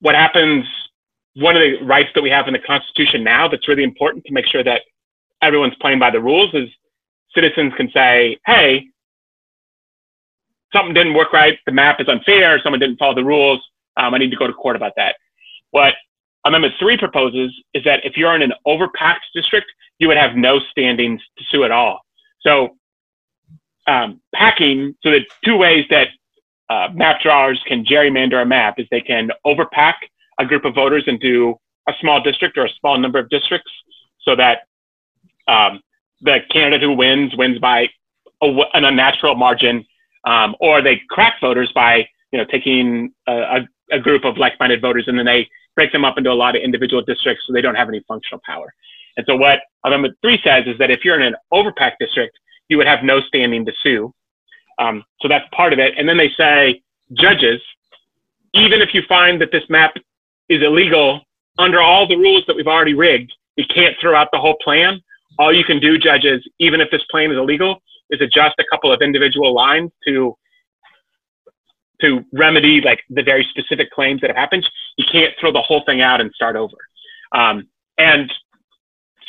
what 0.00 0.14
happens? 0.14 0.66
One 1.36 1.56
of 1.56 1.62
the 1.62 1.82
rights 1.82 2.10
that 2.14 2.22
we 2.22 2.30
have 2.30 2.46
in 2.46 2.52
the 2.52 2.60
Constitution 2.60 3.24
now 3.24 3.48
that's 3.48 3.66
really 3.68 3.84
important 3.84 4.24
to 4.26 4.32
make 4.32 4.46
sure 4.46 4.62
that 4.62 4.82
everyone's 5.42 5.74
playing 5.80 5.98
by 5.98 6.10
the 6.10 6.20
rules 6.20 6.52
is 6.54 6.68
citizens 7.34 7.72
can 7.76 7.90
say, 7.90 8.38
"Hey, 8.44 8.88
something 10.74 10.92
didn't 10.92 11.14
work 11.14 11.32
right, 11.32 11.58
the 11.64 11.72
map 11.72 12.00
is 12.00 12.08
unfair, 12.08 12.60
someone 12.62 12.80
didn't 12.80 12.98
follow 12.98 13.14
the 13.14 13.24
rules, 13.24 13.60
um, 13.96 14.14
I 14.14 14.18
need 14.18 14.30
to 14.30 14.36
go 14.36 14.46
to 14.46 14.52
court 14.52 14.76
about 14.76 14.92
that. 14.96 15.16
What 15.70 15.94
Amendment 16.44 16.74
3 16.78 16.98
proposes 16.98 17.52
is 17.72 17.84
that 17.84 18.04
if 18.04 18.16
you're 18.16 18.34
in 18.34 18.42
an 18.42 18.52
overpacked 18.66 19.26
district, 19.34 19.66
you 19.98 20.08
would 20.08 20.16
have 20.16 20.36
no 20.36 20.60
standings 20.70 21.20
to 21.38 21.44
sue 21.50 21.64
at 21.64 21.70
all. 21.70 22.00
So 22.40 22.76
um, 23.86 24.20
packing, 24.34 24.94
so 25.02 25.10
the 25.10 25.20
two 25.44 25.56
ways 25.56 25.86
that 25.90 26.08
uh, 26.68 26.88
map 26.92 27.20
drawers 27.20 27.62
can 27.66 27.84
gerrymander 27.84 28.42
a 28.42 28.44
map 28.44 28.78
is 28.78 28.86
they 28.90 29.00
can 29.00 29.30
overpack 29.46 29.94
a 30.38 30.44
group 30.44 30.64
of 30.64 30.74
voters 30.74 31.04
into 31.06 31.58
a 31.88 31.92
small 32.00 32.20
district 32.20 32.58
or 32.58 32.64
a 32.64 32.70
small 32.80 32.98
number 32.98 33.18
of 33.18 33.28
districts 33.28 33.70
so 34.20 34.34
that 34.34 34.62
um, 35.46 35.80
the 36.22 36.38
candidate 36.50 36.82
who 36.82 36.94
wins 36.94 37.36
wins 37.36 37.58
by 37.58 37.88
a, 38.42 38.46
an 38.72 38.84
unnatural 38.84 39.34
margin 39.34 39.84
um, 40.24 40.56
or 40.60 40.82
they 40.82 41.00
crack 41.10 41.34
voters 41.40 41.70
by 41.74 42.06
you 42.32 42.38
know 42.38 42.44
taking 42.44 43.12
a, 43.26 43.60
a, 43.92 43.98
group 43.98 44.24
of 44.24 44.38
like-minded 44.38 44.80
voters 44.80 45.04
and 45.06 45.18
then 45.18 45.26
they 45.26 45.48
break 45.76 45.92
them 45.92 46.04
up 46.04 46.18
into 46.18 46.30
a 46.30 46.34
lot 46.34 46.56
of 46.56 46.62
individual 46.62 47.02
districts 47.02 47.44
so 47.46 47.52
they 47.52 47.60
don't 47.60 47.74
have 47.74 47.88
any 47.88 48.02
functional 48.08 48.40
power. 48.46 48.72
And 49.16 49.26
so 49.28 49.36
what 49.36 49.60
Amendment 49.84 50.16
three 50.22 50.40
says 50.42 50.64
is 50.66 50.78
that 50.78 50.90
if 50.90 51.04
you're 51.04 51.20
in 51.20 51.26
an 51.26 51.36
overpacked 51.52 51.98
district, 52.00 52.38
you 52.68 52.76
would 52.76 52.86
have 52.86 53.02
no 53.02 53.20
standing 53.20 53.64
to 53.66 53.72
sue. 53.82 54.12
Um, 54.78 55.04
so 55.20 55.28
that's 55.28 55.44
part 55.52 55.72
of 55.72 55.78
it. 55.78 55.94
And 55.96 56.08
then 56.08 56.16
they 56.16 56.30
say 56.36 56.82
judges, 57.12 57.60
even 58.54 58.80
if 58.80 58.94
you 58.94 59.02
find 59.08 59.40
that 59.40 59.52
this 59.52 59.64
map 59.68 59.94
is 60.48 60.62
illegal 60.62 61.22
under 61.58 61.80
all 61.80 62.06
the 62.06 62.16
rules 62.16 62.44
that 62.46 62.56
we've 62.56 62.66
already 62.66 62.94
rigged, 62.94 63.32
you 63.56 63.64
can't 63.72 63.96
throw 64.00 64.14
out 64.14 64.28
the 64.32 64.38
whole 64.38 64.56
plan. 64.62 65.00
All 65.38 65.52
you 65.52 65.64
can 65.64 65.80
do, 65.80 65.98
judges, 65.98 66.46
even 66.58 66.80
if 66.80 66.90
this 66.90 67.02
plan 67.10 67.30
is 67.30 67.36
illegal, 67.36 67.80
is 68.10 68.20
adjust 68.20 68.54
a 68.58 68.64
couple 68.70 68.92
of 68.92 69.02
individual 69.02 69.54
lines 69.54 69.90
to 70.06 70.36
to 72.00 72.24
remedy 72.32 72.80
like 72.80 73.00
the 73.08 73.22
very 73.22 73.46
specific 73.50 73.90
claims 73.90 74.20
that 74.20 74.28
have 74.28 74.36
happened. 74.36 74.68
You 74.98 75.06
can't 75.10 75.32
throw 75.40 75.52
the 75.52 75.62
whole 75.62 75.82
thing 75.86 76.00
out 76.00 76.20
and 76.20 76.30
start 76.34 76.56
over. 76.56 76.76
Um, 77.32 77.68
and 77.98 78.32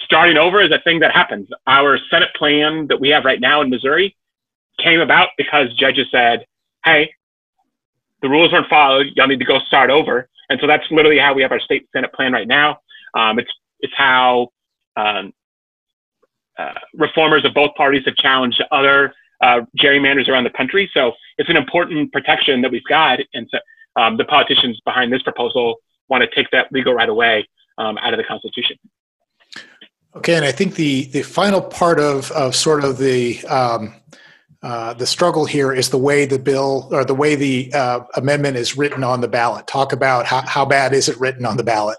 starting 0.04 0.38
over 0.38 0.62
is 0.62 0.72
a 0.72 0.80
thing 0.84 1.00
that 1.00 1.12
happens. 1.12 1.48
Our 1.68 2.00
Senate 2.10 2.30
plan 2.36 2.88
that 2.88 3.00
we 3.00 3.10
have 3.10 3.24
right 3.24 3.40
now 3.40 3.62
in 3.62 3.70
Missouri 3.70 4.16
came 4.80 5.00
about 5.00 5.30
because 5.38 5.74
judges 5.76 6.08
said, 6.12 6.46
"Hey, 6.84 7.14
the 8.22 8.30
rules 8.30 8.52
weren't 8.52 8.68
followed. 8.68 9.08
Y'all 9.16 9.28
need 9.28 9.40
to 9.40 9.46
go 9.46 9.60
start 9.60 9.90
over." 9.90 10.28
And 10.50 10.60
so 10.60 10.68
that's 10.68 10.86
literally 10.92 11.20
how 11.20 11.34
we 11.34 11.42
have 11.42 11.52
our 11.52 11.60
state 11.60 11.88
Senate 11.94 12.14
plan 12.14 12.34
right 12.34 12.48
now. 12.48 12.80
Um, 13.14 13.40
it's 13.40 13.52
it's 13.80 13.94
how 13.96 14.50
um, 14.98 15.34
uh, 16.58 16.74
reformers 16.94 17.46
of 17.46 17.54
both 17.54 17.74
parties 17.76 18.04
have 18.06 18.16
challenged 18.16 18.64
other 18.72 19.14
uh, 19.42 19.62
gerrymanders 19.78 20.28
around 20.28 20.44
the 20.44 20.50
country. 20.50 20.90
So 20.94 21.12
it's 21.38 21.50
an 21.50 21.58
important 21.58 22.12
protection 22.12 22.62
that 22.62 22.72
we've 22.72 22.84
got. 22.86 23.20
And 23.34 23.48
so 23.52 23.60
um, 24.02 24.18
the 24.18 24.26
politicians 24.26 24.80
behind 24.86 25.12
this 25.12 25.22
proposal 25.22 25.78
want 26.10 26.24
to 26.24 26.36
take 26.36 26.50
that 26.52 26.72
legal 26.72 26.94
right 26.94 27.10
away 27.10 27.48
um, 27.78 27.98
out 27.98 28.14
of 28.14 28.18
the 28.18 28.24
Constitution. 28.24 28.78
Okay, 30.16 30.36
and 30.36 30.46
I 30.46 30.54
think 30.54 30.76
the 30.76 31.06
the 31.06 31.24
final 31.24 31.62
part 31.62 32.00
of 32.00 32.32
of 32.32 32.56
sort 32.56 32.86
of 32.86 32.98
the 32.98 33.44
um, 33.48 33.94
uh, 34.64 34.94
the 34.94 35.06
struggle 35.06 35.46
here 35.46 35.74
is 35.74 35.90
the 35.90 35.98
way 35.98 36.26
the 36.26 36.40
bill 36.40 36.88
or 36.92 37.04
the 37.04 37.14
way 37.14 37.36
the 37.36 37.72
uh, 37.74 38.00
amendment 38.16 38.56
is 38.56 38.78
written 38.78 39.04
on 39.04 39.20
the 39.20 39.28
ballot. 39.28 39.68
Talk 39.68 39.92
about 39.92 40.26
how, 40.26 40.42
how 40.48 40.64
bad 40.64 40.94
is 40.94 41.10
it 41.10 41.20
written 41.20 41.46
on 41.46 41.58
the 41.58 41.64
ballot? 41.64 41.98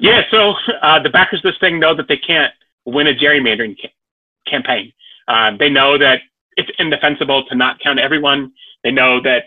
Yeah, 0.00 0.22
so 0.30 0.54
uh, 0.80 1.02
the 1.02 1.10
backers 1.10 1.40
of 1.40 1.42
this 1.42 1.58
thing 1.60 1.78
know 1.78 1.94
that 1.94 2.08
they 2.08 2.16
can't 2.16 2.52
win 2.90 3.06
a 3.06 3.14
gerrymandering 3.14 3.76
ca- 3.80 3.92
campaign. 4.46 4.92
Uh, 5.26 5.52
they 5.58 5.68
know 5.68 5.98
that 5.98 6.20
it's 6.56 6.70
indefensible 6.78 7.44
to 7.46 7.54
not 7.54 7.78
count 7.80 7.98
everyone. 7.98 8.52
They 8.82 8.90
know 8.90 9.20
that 9.22 9.44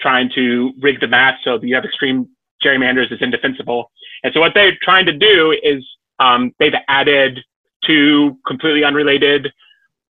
trying 0.00 0.30
to 0.34 0.72
rig 0.80 1.00
the 1.00 1.08
math 1.08 1.38
so 1.44 1.58
that 1.58 1.66
you 1.66 1.74
have 1.74 1.84
extreme 1.84 2.28
gerrymanders 2.64 3.12
is 3.12 3.20
indefensible. 3.20 3.90
And 4.22 4.32
so 4.32 4.40
what 4.40 4.52
they're 4.54 4.76
trying 4.82 5.06
to 5.06 5.12
do 5.12 5.56
is 5.62 5.84
um, 6.18 6.54
they've 6.58 6.74
added 6.88 7.40
two 7.84 8.38
completely 8.46 8.84
unrelated 8.84 9.52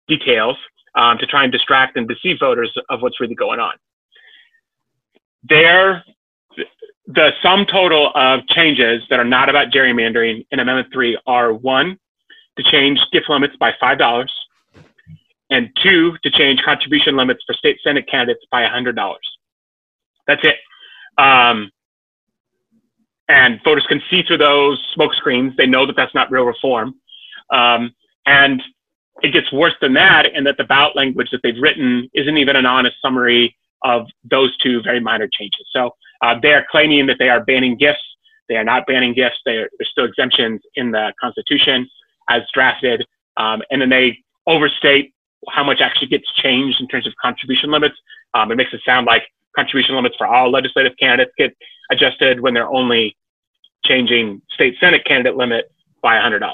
details 0.08 0.56
um, 0.94 1.18
to 1.18 1.26
try 1.26 1.44
and 1.44 1.52
distract 1.52 1.96
and 1.96 2.08
deceive 2.08 2.38
voters 2.40 2.72
of 2.88 3.00
what's 3.02 3.20
really 3.20 3.34
going 3.34 3.60
on. 3.60 3.74
There, 5.48 6.04
the 7.06 7.30
sum 7.42 7.64
total 7.66 8.12
of 8.14 8.46
changes 8.48 9.02
that 9.08 9.18
are 9.18 9.24
not 9.24 9.48
about 9.48 9.70
gerrymandering 9.70 10.46
in 10.50 10.58
Amendment 10.58 10.88
3 10.92 11.18
are 11.26 11.52
one, 11.52 11.98
to 12.60 12.70
change 12.70 13.00
gift 13.12 13.28
limits 13.28 13.56
by 13.56 13.72
$5, 13.82 14.28
and 15.50 15.70
two, 15.82 16.16
to 16.22 16.30
change 16.30 16.62
contribution 16.62 17.16
limits 17.16 17.42
for 17.46 17.54
state 17.54 17.78
Senate 17.82 18.08
candidates 18.08 18.44
by 18.50 18.62
$100. 18.62 18.94
That's 20.26 20.44
it. 20.44 20.56
Um, 21.18 21.70
and 23.28 23.60
voters 23.64 23.86
can 23.88 24.02
see 24.10 24.22
through 24.22 24.38
those 24.38 24.82
smoke 24.94 25.14
screens. 25.14 25.54
They 25.56 25.66
know 25.66 25.86
that 25.86 25.96
that's 25.96 26.14
not 26.14 26.30
real 26.30 26.44
reform. 26.44 26.94
Um, 27.50 27.94
and 28.26 28.62
it 29.22 29.32
gets 29.32 29.52
worse 29.52 29.74
than 29.80 29.92
that, 29.94 30.26
in 30.34 30.44
that 30.44 30.56
the 30.56 30.64
ballot 30.64 30.96
language 30.96 31.30
that 31.30 31.40
they've 31.42 31.60
written 31.60 32.08
isn't 32.14 32.38
even 32.38 32.56
an 32.56 32.66
honest 32.66 32.96
summary 33.02 33.56
of 33.82 34.06
those 34.30 34.56
two 34.58 34.82
very 34.82 35.00
minor 35.00 35.28
changes. 35.32 35.66
So 35.72 35.94
uh, 36.22 36.36
they 36.40 36.52
are 36.52 36.66
claiming 36.70 37.06
that 37.06 37.16
they 37.18 37.28
are 37.28 37.44
banning 37.44 37.76
gifts. 37.76 38.04
They 38.48 38.56
are 38.56 38.64
not 38.64 38.86
banning 38.86 39.14
gifts. 39.14 39.38
They 39.44 39.58
are, 39.58 39.68
there's 39.78 39.90
still 39.90 40.04
exemptions 40.04 40.60
in 40.74 40.90
the 40.90 41.12
Constitution 41.20 41.88
as 42.30 42.42
drafted, 42.54 43.06
um, 43.36 43.62
and 43.70 43.82
then 43.82 43.90
they 43.90 44.18
overstate 44.46 45.12
how 45.48 45.64
much 45.64 45.80
actually 45.80 46.06
gets 46.06 46.30
changed 46.34 46.80
in 46.80 46.88
terms 46.88 47.06
of 47.06 47.12
contribution 47.20 47.70
limits. 47.70 47.96
Um, 48.34 48.50
it 48.52 48.56
makes 48.56 48.72
it 48.72 48.80
sound 48.84 49.06
like 49.06 49.24
contribution 49.54 49.96
limits 49.96 50.16
for 50.16 50.26
all 50.26 50.50
legislative 50.50 50.92
candidates 50.98 51.32
get 51.36 51.54
adjusted 51.90 52.40
when 52.40 52.54
they're 52.54 52.70
only 52.70 53.16
changing 53.84 54.40
state 54.52 54.76
senate 54.80 55.04
candidate 55.04 55.36
limit 55.36 55.72
by 56.02 56.16
$100. 56.16 56.50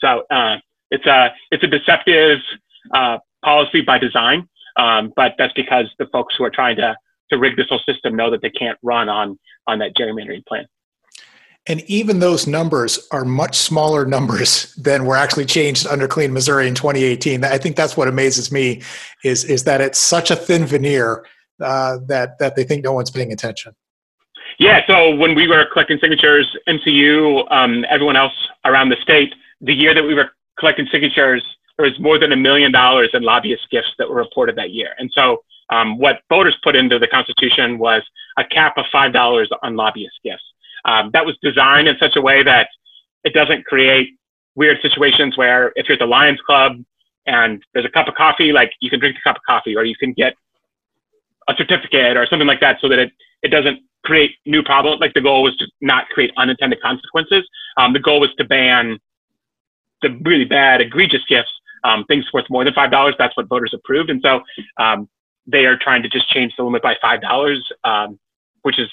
So 0.00 0.24
uh, 0.30 0.58
it's 0.90 1.06
a 1.06 1.32
it's 1.50 1.64
a 1.64 1.66
deceptive 1.66 2.38
uh, 2.92 3.18
policy 3.44 3.80
by 3.80 3.98
design, 3.98 4.48
um, 4.76 5.12
but 5.16 5.34
that's 5.38 5.52
because 5.54 5.86
the 5.98 6.06
folks 6.12 6.34
who 6.36 6.44
are 6.44 6.50
trying 6.50 6.76
to 6.76 6.94
to 7.30 7.38
rig 7.38 7.56
this 7.56 7.66
whole 7.68 7.80
system 7.86 8.14
know 8.14 8.30
that 8.30 8.42
they 8.42 8.50
can't 8.50 8.78
run 8.82 9.08
on 9.08 9.38
on 9.66 9.78
that 9.78 9.96
gerrymandering 9.96 10.44
plan. 10.46 10.66
And 11.66 11.80
even 11.88 12.18
those 12.18 12.46
numbers 12.46 13.08
are 13.10 13.24
much 13.24 13.56
smaller 13.56 14.04
numbers 14.04 14.74
than 14.78 15.06
were 15.06 15.16
actually 15.16 15.46
changed 15.46 15.86
under 15.86 16.06
Clean 16.06 16.32
Missouri 16.32 16.68
in 16.68 16.74
2018. 16.74 17.44
I 17.44 17.58
think 17.58 17.76
that's 17.76 17.96
what 17.96 18.08
amazes 18.08 18.52
me 18.52 18.82
is, 19.22 19.44
is 19.44 19.64
that 19.64 19.80
it's 19.80 19.98
such 19.98 20.30
a 20.30 20.36
thin 20.36 20.66
veneer 20.66 21.24
uh, 21.60 21.98
that 22.06 22.38
that 22.38 22.56
they 22.56 22.64
think 22.64 22.84
no 22.84 22.92
one's 22.92 23.10
paying 23.10 23.32
attention? 23.32 23.74
Yeah, 24.58 24.82
so 24.86 25.14
when 25.14 25.34
we 25.34 25.48
were 25.48 25.66
collecting 25.72 25.98
signatures, 26.00 26.46
MCU, 26.68 27.50
um, 27.50 27.84
everyone 27.88 28.16
else 28.16 28.34
around 28.64 28.90
the 28.90 28.96
state, 29.02 29.34
the 29.60 29.74
year 29.74 29.94
that 29.94 30.02
we 30.02 30.14
were 30.14 30.30
collecting 30.58 30.86
signatures, 30.92 31.42
there 31.76 31.86
was 31.86 31.98
more 31.98 32.18
than 32.18 32.32
a 32.32 32.36
million 32.36 32.70
dollars 32.70 33.10
in 33.14 33.22
lobbyist 33.22 33.68
gifts 33.70 33.88
that 33.98 34.08
were 34.08 34.16
reported 34.16 34.56
that 34.56 34.70
year. 34.70 34.94
And 34.98 35.10
so 35.12 35.42
um, 35.70 35.98
what 35.98 36.20
voters 36.28 36.56
put 36.62 36.76
into 36.76 36.98
the 36.98 37.08
Constitution 37.08 37.78
was 37.78 38.02
a 38.38 38.44
cap 38.44 38.78
of 38.78 38.84
$5 38.94 39.46
on 39.62 39.76
lobbyist 39.76 40.20
gifts. 40.22 40.44
Um, 40.84 41.10
that 41.12 41.24
was 41.24 41.36
designed 41.42 41.88
in 41.88 41.96
such 41.98 42.16
a 42.16 42.20
way 42.20 42.42
that 42.42 42.68
it 43.24 43.32
doesn't 43.32 43.64
create 43.64 44.10
weird 44.54 44.78
situations 44.82 45.36
where 45.36 45.72
if 45.76 45.88
you're 45.88 45.94
at 45.94 45.98
the 45.98 46.06
Lions 46.06 46.40
Club 46.46 46.84
and 47.26 47.62
there's 47.72 47.86
a 47.86 47.90
cup 47.90 48.08
of 48.08 48.14
coffee, 48.14 48.52
like 48.52 48.72
you 48.80 48.90
can 48.90 49.00
drink 49.00 49.16
a 49.18 49.28
cup 49.28 49.36
of 49.36 49.42
coffee 49.46 49.76
or 49.76 49.84
you 49.84 49.96
can 49.96 50.12
get 50.12 50.34
a 51.48 51.54
certificate 51.56 52.16
or 52.16 52.26
something 52.26 52.46
like 52.46 52.60
that 52.60 52.78
so 52.80 52.88
that 52.88 52.98
it, 52.98 53.12
it 53.42 53.48
doesn't 53.48 53.80
create 54.04 54.32
new 54.46 54.62
problems. 54.62 55.00
Like 55.00 55.14
the 55.14 55.20
goal 55.20 55.42
was 55.42 55.56
to 55.56 55.66
not 55.80 56.08
create 56.08 56.30
unintended 56.36 56.80
consequences. 56.80 57.48
Um, 57.76 57.92
the 57.92 58.00
goal 58.00 58.20
was 58.20 58.30
to 58.36 58.44
ban 58.44 58.98
the 60.02 60.18
really 60.22 60.44
bad, 60.44 60.80
egregious 60.80 61.22
gifts, 61.28 61.50
um, 61.82 62.04
things 62.04 62.26
worth 62.32 62.44
more 62.50 62.64
than 62.64 62.74
$5. 62.74 63.12
That's 63.18 63.36
what 63.36 63.48
voters 63.48 63.72
approved. 63.74 64.10
And 64.10 64.20
so 64.22 64.42
um, 64.76 65.08
they 65.46 65.64
are 65.64 65.76
trying 65.76 66.02
to 66.02 66.08
just 66.08 66.28
change 66.30 66.54
the 66.56 66.64
limit 66.64 66.82
by 66.82 66.94
$5, 67.02 67.56
um, 67.84 68.18
which 68.62 68.78
is 68.78 68.88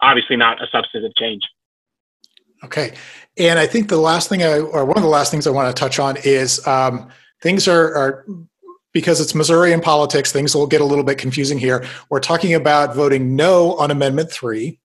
obviously 0.00 0.36
not 0.36 0.62
a 0.62 0.66
substantive 0.70 1.14
change. 1.16 1.42
Okay. 2.64 2.94
And 3.38 3.58
I 3.58 3.66
think 3.66 3.88
the 3.88 3.98
last 3.98 4.28
thing 4.28 4.42
I, 4.42 4.58
or 4.58 4.84
one 4.84 4.96
of 4.96 5.02
the 5.02 5.08
last 5.08 5.30
things 5.30 5.46
I 5.46 5.50
want 5.50 5.74
to 5.74 5.78
touch 5.78 5.98
on 5.98 6.16
is 6.24 6.66
um, 6.66 7.08
things 7.42 7.68
are, 7.68 7.94
are, 7.94 8.26
because 8.92 9.20
it's 9.20 9.34
Missouri 9.34 9.72
and 9.72 9.82
politics, 9.82 10.32
things 10.32 10.54
will 10.54 10.66
get 10.66 10.80
a 10.80 10.84
little 10.84 11.04
bit 11.04 11.18
confusing 11.18 11.58
here. 11.58 11.84
We're 12.08 12.20
talking 12.20 12.54
about 12.54 12.94
voting 12.94 13.36
no 13.36 13.74
on 13.76 13.90
Amendment 13.90 14.32
3, 14.32 14.78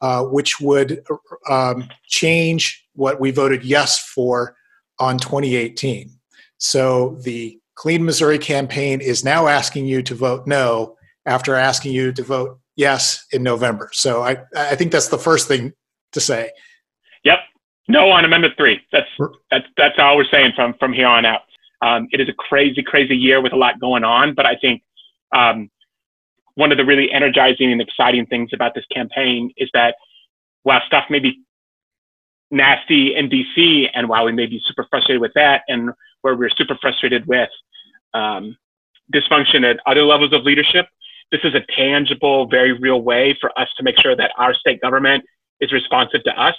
uh, 0.00 0.24
which 0.24 0.60
would 0.60 1.02
um, 1.48 1.88
change 2.06 2.86
what 2.94 3.20
we 3.20 3.32
voted 3.32 3.64
yes 3.64 3.98
for 3.98 4.54
on 5.00 5.18
2018. 5.18 6.10
So 6.58 7.16
the 7.22 7.58
Clean 7.74 8.04
Missouri 8.04 8.38
campaign 8.38 9.00
is 9.00 9.24
now 9.24 9.48
asking 9.48 9.86
you 9.86 10.02
to 10.02 10.14
vote 10.14 10.46
no 10.46 10.96
after 11.26 11.54
asking 11.54 11.92
you 11.92 12.12
to 12.12 12.22
vote 12.22 12.59
yes 12.80 13.26
in 13.30 13.42
November. 13.42 13.90
So 13.92 14.22
I, 14.22 14.38
I 14.56 14.74
think 14.74 14.90
that's 14.90 15.08
the 15.08 15.18
first 15.18 15.46
thing 15.46 15.72
to 16.12 16.20
say. 16.20 16.50
Yep. 17.24 17.38
No 17.88 18.10
on 18.10 18.24
Amendment 18.24 18.54
three. 18.56 18.80
That's 18.90 19.08
that's 19.50 19.66
that's 19.76 19.98
all 19.98 20.16
we're 20.16 20.24
saying 20.30 20.52
from 20.56 20.74
from 20.80 20.92
here 20.92 21.06
on 21.06 21.24
out. 21.24 21.42
Um, 21.82 22.08
it 22.10 22.20
is 22.20 22.28
a 22.28 22.32
crazy, 22.32 22.82
crazy 22.82 23.16
year 23.16 23.40
with 23.40 23.52
a 23.52 23.56
lot 23.56 23.80
going 23.80 24.04
on, 24.04 24.34
but 24.34 24.46
I 24.46 24.56
think 24.56 24.82
um, 25.34 25.70
one 26.54 26.72
of 26.72 26.78
the 26.78 26.84
really 26.84 27.10
energizing 27.10 27.72
and 27.72 27.80
exciting 27.80 28.26
things 28.26 28.50
about 28.52 28.74
this 28.74 28.84
campaign 28.92 29.50
is 29.56 29.70
that 29.72 29.94
while 30.62 30.80
stuff 30.86 31.04
may 31.08 31.20
be 31.20 31.42
nasty 32.50 33.14
in 33.14 33.30
DC, 33.30 33.88
and 33.94 34.08
while 34.08 34.24
we 34.24 34.32
may 34.32 34.46
be 34.46 34.60
super 34.66 34.86
frustrated 34.90 35.20
with 35.20 35.32
that, 35.34 35.62
and 35.68 35.90
where 36.22 36.34
we're 36.34 36.50
super 36.50 36.76
frustrated 36.80 37.26
with 37.26 37.48
um, 38.12 38.56
dysfunction 39.14 39.64
at 39.68 39.80
other 39.86 40.02
levels 40.02 40.32
of 40.32 40.42
leadership, 40.42 40.86
this 41.32 41.40
is 41.44 41.54
a 41.54 41.60
tangible, 41.76 42.46
very 42.46 42.72
real 42.72 43.02
way 43.02 43.36
for 43.40 43.56
us 43.58 43.68
to 43.76 43.82
make 43.82 43.98
sure 43.98 44.16
that 44.16 44.32
our 44.36 44.54
state 44.54 44.80
government 44.80 45.24
is 45.60 45.72
responsive 45.72 46.24
to 46.24 46.40
us 46.40 46.56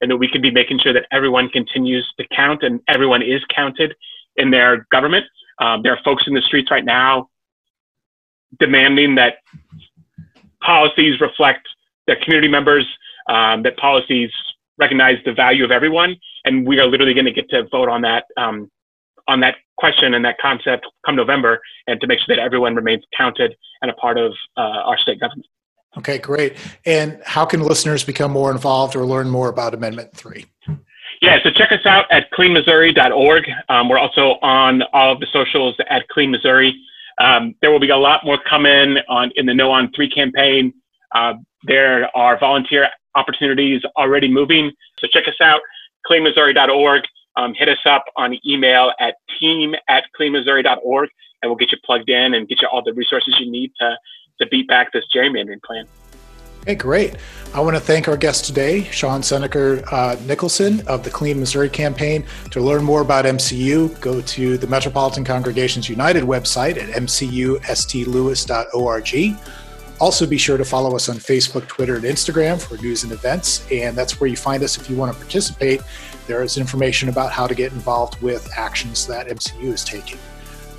and 0.00 0.10
that 0.10 0.16
we 0.16 0.28
can 0.28 0.40
be 0.40 0.50
making 0.50 0.78
sure 0.78 0.92
that 0.92 1.06
everyone 1.12 1.48
continues 1.48 2.10
to 2.18 2.26
count 2.28 2.62
and 2.62 2.80
everyone 2.88 3.22
is 3.22 3.42
counted 3.54 3.94
in 4.36 4.50
their 4.50 4.86
government. 4.90 5.24
Um, 5.60 5.82
there 5.82 5.92
are 5.92 6.00
folks 6.04 6.24
in 6.26 6.34
the 6.34 6.42
streets 6.42 6.70
right 6.70 6.84
now 6.84 7.28
demanding 8.58 9.14
that 9.16 9.36
policies 10.60 11.20
reflect 11.20 11.66
their 12.06 12.16
community 12.22 12.48
members, 12.48 12.86
um, 13.28 13.62
that 13.62 13.76
policies 13.76 14.30
recognize 14.78 15.16
the 15.24 15.32
value 15.32 15.64
of 15.64 15.70
everyone, 15.70 16.16
and 16.44 16.66
we 16.66 16.78
are 16.78 16.86
literally 16.86 17.14
going 17.14 17.24
to 17.24 17.32
get 17.32 17.48
to 17.50 17.66
vote 17.70 17.88
on 17.88 18.02
that 18.02 18.24
um, 18.36 18.70
on 19.26 19.40
that 19.40 19.56
question 19.76 20.14
and 20.14 20.24
that 20.24 20.36
concept 20.38 20.86
come 21.04 21.16
November, 21.16 21.60
and 21.86 22.00
to 22.00 22.06
make 22.06 22.18
sure 22.20 22.34
that 22.34 22.42
everyone 22.42 22.74
remains 22.74 23.02
counted 23.16 23.54
and 23.82 23.90
a 23.90 23.94
part 23.94 24.18
of 24.18 24.32
uh, 24.56 24.60
our 24.60 24.98
state 24.98 25.20
government. 25.20 25.46
Okay, 25.96 26.18
great. 26.18 26.56
And 26.86 27.20
how 27.24 27.44
can 27.44 27.60
listeners 27.60 28.04
become 28.04 28.32
more 28.32 28.50
involved 28.50 28.96
or 28.96 29.04
learn 29.04 29.30
more 29.30 29.48
about 29.48 29.74
Amendment 29.74 30.12
3? 30.16 30.44
Yeah, 31.22 31.38
so 31.42 31.50
check 31.50 31.70
us 31.70 31.86
out 31.86 32.06
at 32.10 32.30
cleanmissouri.org. 32.32 33.44
Um, 33.68 33.88
we're 33.88 33.98
also 33.98 34.38
on 34.42 34.82
all 34.92 35.12
of 35.12 35.20
the 35.20 35.26
socials 35.32 35.76
at 35.88 36.06
Clean 36.08 36.30
Missouri. 36.30 36.76
Um, 37.18 37.54
there 37.60 37.70
will 37.70 37.80
be 37.80 37.90
a 37.90 37.96
lot 37.96 38.24
more 38.24 38.38
coming 38.48 38.96
on 39.08 39.30
in 39.36 39.46
the 39.46 39.54
No 39.54 39.70
on 39.70 39.92
3 39.92 40.10
campaign. 40.10 40.74
Uh, 41.14 41.34
there 41.62 42.14
are 42.16 42.38
volunteer 42.38 42.88
opportunities 43.14 43.82
already 43.96 44.28
moving. 44.28 44.72
So 44.98 45.06
check 45.12 45.28
us 45.28 45.40
out, 45.40 45.60
cleanmissouri.org. 46.10 47.04
Um, 47.36 47.54
hit 47.54 47.68
us 47.68 47.78
up 47.84 48.04
on 48.16 48.38
email 48.46 48.92
at 49.00 49.16
team 49.40 49.74
at 49.88 50.04
cleanmissouri.org, 50.18 51.10
and 51.42 51.50
we'll 51.50 51.56
get 51.56 51.72
you 51.72 51.78
plugged 51.84 52.08
in 52.08 52.34
and 52.34 52.48
get 52.48 52.62
you 52.62 52.68
all 52.68 52.82
the 52.82 52.92
resources 52.92 53.34
you 53.38 53.50
need 53.50 53.72
to 53.80 53.96
to 54.40 54.46
beat 54.48 54.66
back 54.66 54.92
this 54.92 55.04
gerrymandering 55.14 55.62
plan. 55.62 55.86
Okay, 56.62 56.74
great. 56.74 57.14
I 57.52 57.60
want 57.60 57.76
to 57.76 57.80
thank 57.80 58.08
our 58.08 58.16
guest 58.16 58.46
today, 58.46 58.84
Sean 58.84 59.20
Soendker 59.20 59.84
uh, 59.92 60.16
Nicholson 60.26 60.80
of 60.88 61.04
the 61.04 61.10
Clean 61.10 61.38
Missouri 61.38 61.68
Campaign. 61.68 62.24
To 62.52 62.62
learn 62.62 62.82
more 62.82 63.02
about 63.02 63.26
MCU, 63.26 64.00
go 64.00 64.22
to 64.22 64.56
the 64.56 64.66
Metropolitan 64.66 65.24
Congregations 65.24 65.90
United 65.90 66.24
website 66.24 66.82
at 66.82 66.88
mcustlewis.org. 66.88 69.36
Also, 70.00 70.26
be 70.26 70.38
sure 70.38 70.56
to 70.56 70.64
follow 70.64 70.96
us 70.96 71.10
on 71.10 71.16
Facebook, 71.16 71.68
Twitter, 71.68 71.96
and 71.96 72.04
Instagram 72.04 72.58
for 72.60 72.78
news 72.78 73.04
and 73.04 73.12
events. 73.12 73.70
And 73.70 73.94
that's 73.94 74.18
where 74.18 74.28
you 74.28 74.36
find 74.36 74.62
us 74.62 74.78
if 74.78 74.88
you 74.88 74.96
want 74.96 75.12
to 75.12 75.18
participate. 75.18 75.82
There 76.26 76.42
is 76.42 76.56
information 76.56 77.10
about 77.10 77.32
how 77.32 77.46
to 77.46 77.54
get 77.54 77.72
involved 77.72 78.20
with 78.22 78.50
actions 78.56 79.06
that 79.08 79.28
MCU 79.28 79.64
is 79.64 79.84
taking. 79.84 80.18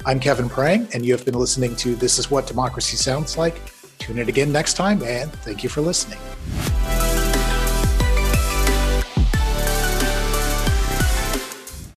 I'm 0.04 0.20
Kevin 0.20 0.50
Prang, 0.50 0.88
and 0.92 1.06
you 1.06 1.14
have 1.14 1.24
been 1.24 1.36
listening 1.36 1.76
to 1.78 1.96
This 1.96 2.18
Is 2.18 2.32
What 2.32 2.48
Democracy 2.48 2.98
Sounds 2.98 3.38
Like. 3.38 3.62
Tune 4.00 4.18
in 4.18 4.28
again 4.28 4.52
next 4.52 4.74
time, 4.74 5.04
and 5.04 5.32
thank 5.32 5.64
you 5.64 5.70
for 5.70 5.82
listening. 5.82 6.18